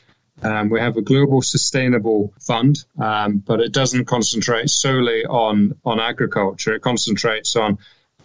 um, 0.42 0.70
we 0.70 0.80
have 0.80 0.96
a 0.96 1.02
global 1.02 1.42
sustainable 1.42 2.32
fund, 2.40 2.84
um, 2.98 3.38
but 3.38 3.60
it 3.60 3.72
doesn't 3.72 4.04
concentrate 4.04 4.70
solely 4.70 5.24
on 5.24 5.78
on 5.84 6.00
agriculture. 6.00 6.74
It 6.74 6.82
concentrates 6.82 7.56
on 7.56 7.78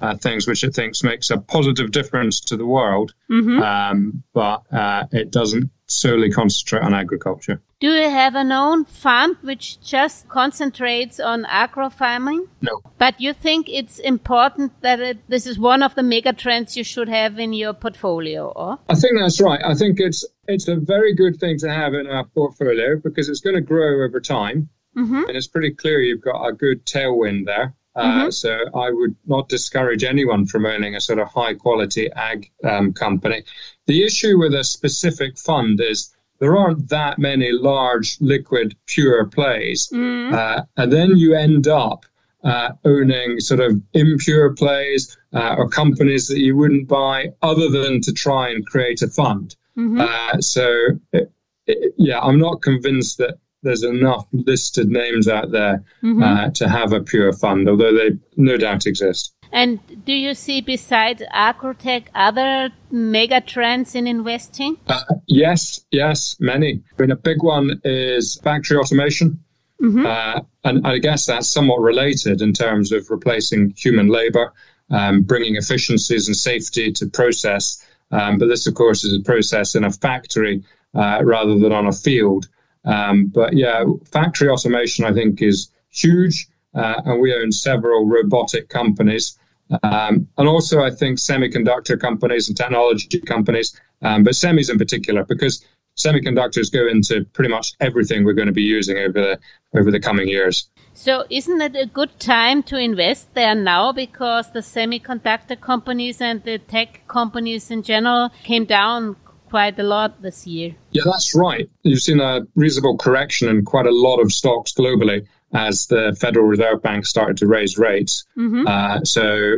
uh, 0.04 0.18
things 0.18 0.46
which 0.46 0.66
it 0.66 0.76
thinks 0.76 1.02
makes 1.02 1.30
a 1.30 1.38
positive 1.38 1.92
difference 1.92 2.42
to 2.42 2.58
the 2.58 2.66
world, 2.66 3.14
mm-hmm. 3.32 3.64
um, 3.64 4.24
but 4.34 4.62
uh, 4.72 5.06
it 5.14 5.32
doesn't 5.32 5.72
solely 5.86 6.30
concentrate 6.30 6.84
on 6.84 6.94
agriculture. 6.94 7.62
Do 7.80 7.88
you 7.88 8.10
have 8.10 8.36
a 8.36 8.44
known 8.44 8.84
fund 8.84 9.38
which 9.42 9.80
just 9.82 10.28
concentrates 10.28 11.22
on 11.22 11.46
agro 11.46 11.90
farming? 11.90 12.48
No. 12.62 12.82
But 12.98 13.22
you 13.22 13.34
think 13.34 13.70
it's 13.70 14.00
important 14.00 14.82
that 14.82 15.00
it, 15.00 15.30
this 15.30 15.48
is 15.48 15.58
one 15.58 15.82
of 15.82 15.96
the 15.96 16.04
mega 16.04 16.34
trends 16.34 16.76
you 16.76 16.84
should 16.84 17.08
have 17.08 17.40
in 17.40 17.54
your 17.54 17.74
portfolio, 17.74 18.48
or? 18.48 18.80
I 18.90 18.96
think 18.96 19.14
that's 19.18 19.40
right. 19.40 19.62
I 19.64 19.74
think 19.74 20.02
it's 20.02 20.26
it's 20.50 20.68
a 20.68 20.76
very 20.76 21.16
good 21.16 21.40
thing 21.40 21.60
to 21.60 21.70
have 21.70 21.94
in 21.94 22.08
our 22.08 22.26
portfolio 22.26 22.98
because 23.02 23.30
it's 23.30 23.42
going 23.42 23.56
to 23.56 23.62
grow 23.62 24.04
over 24.04 24.20
time. 24.20 24.70
Mm-hmm. 24.98 25.24
And 25.28 25.38
it's 25.38 25.48
pretty 25.48 25.72
clear 25.72 26.02
you've 26.02 26.22
got 26.22 26.46
a 26.46 26.54
good 26.54 26.86
tailwind 26.86 27.46
there. 27.46 27.74
Uh, 27.96 28.04
mm-hmm. 28.04 28.30
So 28.32 28.58
I 28.74 28.90
would 28.92 29.16
not 29.26 29.50
discourage 29.50 30.04
anyone 30.04 30.46
from 30.46 30.66
owning 30.66 30.96
a 30.96 31.02
sort 31.02 31.20
of 31.20 31.28
high 31.28 31.54
quality 31.54 32.12
ag 32.12 32.52
um, 32.64 32.94
company. 32.94 33.44
The 33.86 34.04
issue 34.04 34.40
with 34.40 34.54
a 34.54 34.64
specific 34.64 35.38
fund 35.38 35.80
is 35.80 36.16
there 36.40 36.58
aren't 36.58 36.90
that 36.90 37.20
many 37.20 37.52
large 37.52 38.18
liquid 38.20 38.76
pure 38.88 39.26
plays, 39.28 39.90
mm-hmm. 39.94 40.34
uh, 40.34 40.64
and 40.76 40.92
then 40.92 41.16
you 41.18 41.36
end 41.36 41.68
up 41.68 42.06
uh, 42.44 42.72
owning 42.84 43.40
sort 43.40 43.60
of 43.60 43.82
impure 43.94 44.54
plays 44.54 45.16
uh, 45.32 45.56
or 45.58 45.70
companies 45.70 46.28
that 46.28 46.40
you 46.40 46.58
wouldn't 46.58 46.88
buy 46.88 47.28
other 47.42 47.70
than 47.70 48.02
to 48.02 48.12
try 48.12 48.50
and 48.50 48.66
create 48.66 49.02
a 49.02 49.08
fund. 49.08 49.56
Mm-hmm. 49.78 50.02
Uh, 50.02 50.42
so, 50.42 50.70
it, 51.14 51.32
it, 51.66 51.94
yeah, 51.98 52.20
I'm 52.20 52.40
not 52.40 52.62
convinced 52.62 53.20
that 53.20 53.38
there's 53.64 53.84
enough 53.84 54.28
listed 54.32 54.90
names 54.90 55.28
out 55.28 55.52
there 55.52 55.84
mm-hmm. 56.04 56.22
uh, 56.22 56.50
to 56.52 56.68
have 56.68 56.94
a 56.94 57.02
pure 57.02 57.34
fund, 57.34 57.68
although 57.68 57.94
they 57.94 58.18
no 58.36 58.58
doubt 58.58 58.86
exist. 58.86 59.34
And 59.52 59.80
do 60.04 60.14
you 60.14 60.34
see, 60.34 60.62
besides 60.62 61.22
agrotech, 61.32 62.06
other 62.16 62.72
mega 62.92 63.40
trends 63.40 63.94
in 63.94 64.08
investing? 64.08 64.78
Uh, 64.88 65.04
yes, 65.28 65.80
yes, 65.92 66.36
many. 66.40 66.84
I 66.98 67.02
mean, 67.02 67.12
a 67.12 67.16
big 67.16 67.44
one 67.44 67.80
is 67.84 68.40
factory 68.44 68.78
automation. 68.78 69.44
Mm-hmm. 69.80 70.06
Uh, 70.06 70.42
and 70.64 70.88
I 70.88 70.98
guess 70.98 71.26
that's 71.26 71.50
somewhat 71.50 71.82
related 71.82 72.42
in 72.42 72.54
terms 72.54 72.92
of 72.92 73.10
replacing 73.10 73.74
human 73.76 74.08
labor, 74.08 74.54
um, 74.90 75.22
bringing 75.22 75.56
efficiencies 75.56 76.28
and 76.28 76.38
safety 76.38 76.92
to 76.94 77.08
process. 77.08 77.86
Um, 78.10 78.38
but 78.38 78.48
this, 78.48 78.66
of 78.66 78.74
course, 78.74 79.04
is 79.04 79.20
a 79.20 79.24
process 79.24 79.76
in 79.76 79.84
a 79.84 79.92
factory 79.92 80.64
uh, 80.96 81.20
rather 81.24 81.60
than 81.60 81.72
on 81.72 81.88
a 81.88 81.92
field. 81.92 82.48
Um, 82.86 83.28
but 83.28 83.54
yeah, 83.54 83.84
factory 84.12 84.50
automation, 84.50 85.06
I 85.06 85.14
think, 85.14 85.42
is 85.42 85.70
huge. 85.90 86.48
Uh, 86.76 87.02
and 87.06 87.22
we 87.22 87.34
own 87.34 87.52
several 87.52 88.08
robotic 88.08 88.68
companies. 88.70 89.38
Um, 89.84 90.28
and 90.38 90.48
also, 90.48 90.82
I 90.82 90.90
think 90.90 91.20
semiconductor 91.20 92.00
companies 92.00 92.48
and 92.48 92.58
technology 92.58 93.20
companies, 93.22 93.80
um, 94.02 94.24
but 94.24 94.34
semis 94.34 94.70
in 94.70 94.78
particular, 94.78 95.24
because 95.24 95.66
semiconductors 95.96 96.72
go 96.72 96.88
into 96.88 97.26
pretty 97.34 97.50
much 97.50 97.74
everything 97.80 98.24
we're 98.24 98.34
going 98.34 98.48
to 98.48 98.54
be 98.54 98.64
using 98.64 98.98
over 98.98 99.14
the 99.22 99.40
over 99.78 99.92
the 99.92 100.00
coming 100.00 100.28
years. 100.28 100.70
So, 100.94 101.26
isn't 101.30 101.62
it 101.62 101.76
a 101.76 101.86
good 101.86 102.20
time 102.20 102.62
to 102.64 102.78
invest 102.78 103.34
there 103.34 103.56
now 103.56 103.92
because 103.92 104.52
the 104.52 104.60
semiconductor 104.60 105.60
companies 105.60 106.22
and 106.22 106.44
the 106.44 106.60
tech 106.60 107.08
companies 107.08 107.72
in 107.72 107.84
general 107.84 108.30
came 108.44 108.66
down 108.66 109.16
quite 109.54 109.78
a 109.78 109.84
lot 109.84 110.20
this 110.20 110.48
year. 110.48 110.74
Yeah, 110.94 111.04
that's 111.06 111.36
right. 111.36 111.70
You've 111.84 112.02
seen 112.02 112.20
a 112.20 112.42
reasonable 112.56 112.98
correction 112.98 113.50
in 113.50 113.64
quite 113.64 113.86
a 113.86 113.92
lot 113.92 114.18
of 114.18 114.32
stocks 114.32 114.74
globally 114.74 115.28
as 115.54 115.86
the 115.86 116.18
Federal 116.20 116.48
Reserve 116.48 116.82
Bank 116.82 117.06
started 117.06 117.38
to 117.38 117.46
raise 117.46 117.78
rates. 117.78 118.26
Mm-hmm. 118.36 118.66
Uh, 118.66 119.04
so 119.04 119.58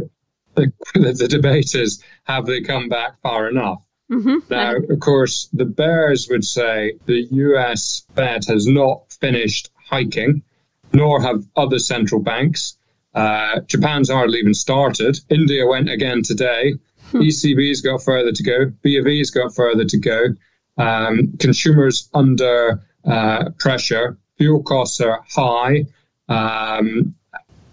the, 0.56 0.70
the, 0.96 1.30
debate 1.30 1.76
is 1.76 2.04
have 2.26 2.46
they 2.46 2.60
come 2.60 2.90
back 2.90 3.22
far 3.22 3.48
enough? 3.48 3.86
Mm-hmm. 4.12 4.40
Now, 4.50 4.76
of 4.76 5.00
course, 5.00 5.48
the 5.54 5.64
bears 5.64 6.28
would 6.30 6.44
say 6.44 6.96
the 7.06 7.26
US 7.46 8.06
Fed 8.16 8.44
has 8.50 8.68
not 8.68 9.14
finished 9.22 9.70
hiking, 9.90 10.44
nor 10.92 11.22
have 11.22 11.46
other 11.56 11.80
central 11.80 12.22
banks. 12.22 12.76
Uh, 13.14 13.62
Japan's 13.62 14.10
hardly 14.10 14.40
even 14.40 14.54
started. 14.54 15.18
India 15.30 15.66
went 15.66 15.90
again 15.90 16.22
today. 16.22 16.74
ECB's 17.22 17.82
got 17.82 18.04
further 18.04 18.32
to 18.32 18.44
go. 18.44 18.72
B 18.82 18.98
of 18.98 19.08
E's 19.08 19.32
got 19.32 19.54
further 19.56 19.86
to 19.86 19.98
go. 19.98 20.36
Um, 20.78 21.34
consumers 21.40 22.10
under 22.14 22.82
uh, 23.06 23.50
pressure. 23.58 24.18
Fuel 24.38 24.64
costs 24.64 25.00
are 25.00 25.24
high, 25.30 25.86
um, 26.28 27.16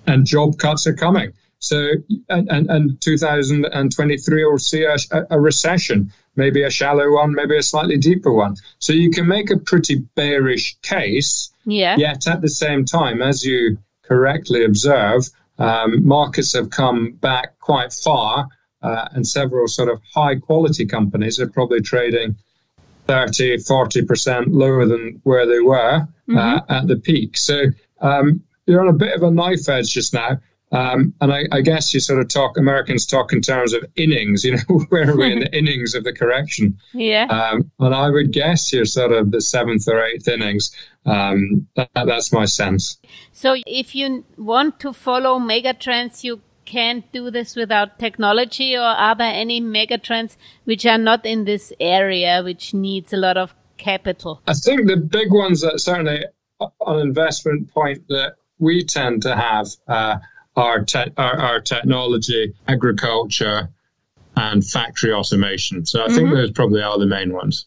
and 0.07 0.25
job 0.25 0.59
cuts 0.59 0.87
are 0.87 0.95
coming. 0.95 1.33
So, 1.59 1.91
and, 2.29 2.51
and, 2.51 2.71
and 2.71 3.01
2023 3.01 4.45
will 4.45 4.59
see 4.59 4.83
a, 4.83 4.97
a, 5.31 5.41
recession, 5.41 6.13
maybe 6.35 6.65
a 6.65 6.71
shallow 6.71 7.13
one, 7.13 7.35
maybe 7.35 7.57
a 7.57 7.63
slightly 7.63 7.99
deeper 7.99 8.33
one. 8.33 8.57
So 8.81 8.93
you 8.93 9.11
can 9.11 9.29
make 9.29 9.51
a 9.51 9.59
pretty 9.59 9.97
bearish 10.17 10.77
case. 10.83 11.53
Yeah. 11.65 11.97
Yet 11.97 12.27
at 12.27 12.41
the 12.41 12.49
same 12.49 12.85
time, 12.85 13.23
as 13.23 13.45
you 13.45 13.79
correctly 14.03 14.65
observe, 14.65 15.29
um, 15.57 16.05
markets 16.05 16.55
have 16.55 16.71
come 16.71 17.13
back 17.13 17.61
quite 17.61 17.93
far 17.93 18.49
uh, 18.83 19.09
and 19.13 19.27
several 19.27 19.69
sort 19.69 19.89
of 19.89 20.01
high 20.15 20.37
quality 20.37 20.87
companies 20.87 21.41
are 21.41 21.49
probably 21.49 21.81
trading 21.81 22.37
30, 23.07 23.59
40% 23.59 24.47
lower 24.49 24.87
than 24.87 25.21
where 25.25 25.47
they 25.47 25.61
were 25.61 25.95
uh, 25.95 26.01
mm-hmm. 26.29 26.37
uh, 26.37 26.61
at 26.69 26.87
the 26.87 26.97
peak. 26.97 27.37
So 27.37 27.65
um, 28.01 28.43
you're 28.67 28.81
on 28.81 28.89
a 28.89 28.93
bit 28.93 29.15
of 29.15 29.23
a 29.23 29.31
knife 29.31 29.69
edge 29.69 29.93
just 29.93 30.15
now. 30.15 30.39
Um, 30.71 31.13
and 31.21 31.31
I, 31.31 31.43
I, 31.53 31.61
guess 31.61 31.93
you 31.93 32.01
sort 32.01 32.21
of 32.21 32.29
talk, 32.29 32.57
Americans 32.57 33.05
talk 33.05 33.35
in 33.35 33.43
terms 33.43 33.75
of 33.75 33.85
innings, 33.95 34.43
you 34.45 34.53
know, 34.53 34.79
where 34.89 35.11
are 35.11 35.17
we 35.17 35.31
in 35.31 35.41
the 35.41 35.55
innings 35.59 35.95
of 35.95 36.03
the 36.03 36.15
correction? 36.15 36.79
Yeah. 36.95 37.25
Um, 37.25 37.71
and 37.79 37.95
I 37.95 38.09
would 38.09 38.33
guess 38.33 38.73
you're 38.73 38.87
sort 38.87 39.13
of 39.13 39.31
the 39.31 39.43
seventh 39.43 39.87
or 39.87 40.03
eighth 40.03 40.29
innings. 40.29 40.75
Um, 41.05 41.69
that, 41.77 41.91
that's 41.95 42.33
my 42.33 42.47
sense. 42.47 42.97
So 43.33 43.55
if 43.67 43.95
you 43.95 44.25
want 44.39 44.81
to 44.81 44.95
follow 44.95 45.39
megatrends, 45.39 46.25
you 46.25 46.41
can't 46.65 47.11
do 47.13 47.31
this 47.31 47.57
without 47.57 47.99
technology, 47.99 48.77
or 48.77 48.81
are 48.81 49.15
there 49.15 49.33
any 49.33 49.61
megatrends 49.61 50.37
which 50.65 50.87
are 50.87 50.99
not 50.99 51.27
in 51.27 51.45
this 51.45 51.73
area, 51.81 52.43
which 52.43 52.75
needs 52.75 53.13
a 53.13 53.17
lot 53.17 53.37
of 53.37 53.55
capital? 53.77 54.41
I 54.47 54.55
think 54.55 54.87
the 54.87 54.97
big 54.97 55.33
ones 55.33 55.63
that 55.63 55.81
certainly 55.81 56.25
an 56.61 57.01
investment 57.01 57.73
point 57.73 58.07
that 58.09 58.37
we 58.59 58.85
tend 58.85 59.23
to 59.23 59.35
have 59.35 59.67
uh, 59.89 60.19
are, 60.55 60.85
te- 60.85 61.13
are, 61.17 61.41
are, 61.41 61.61
technology, 61.61 62.55
agriculture, 62.69 63.71
and 64.37 64.65
factory 64.65 65.13
automation. 65.13 65.85
So 65.85 66.01
I 66.01 66.07
mm-hmm. 66.07 66.17
think 66.17 66.31
those 66.31 66.51
probably 66.53 66.83
are 66.83 66.99
the 66.99 67.07
main 67.07 67.33
ones. 67.33 67.67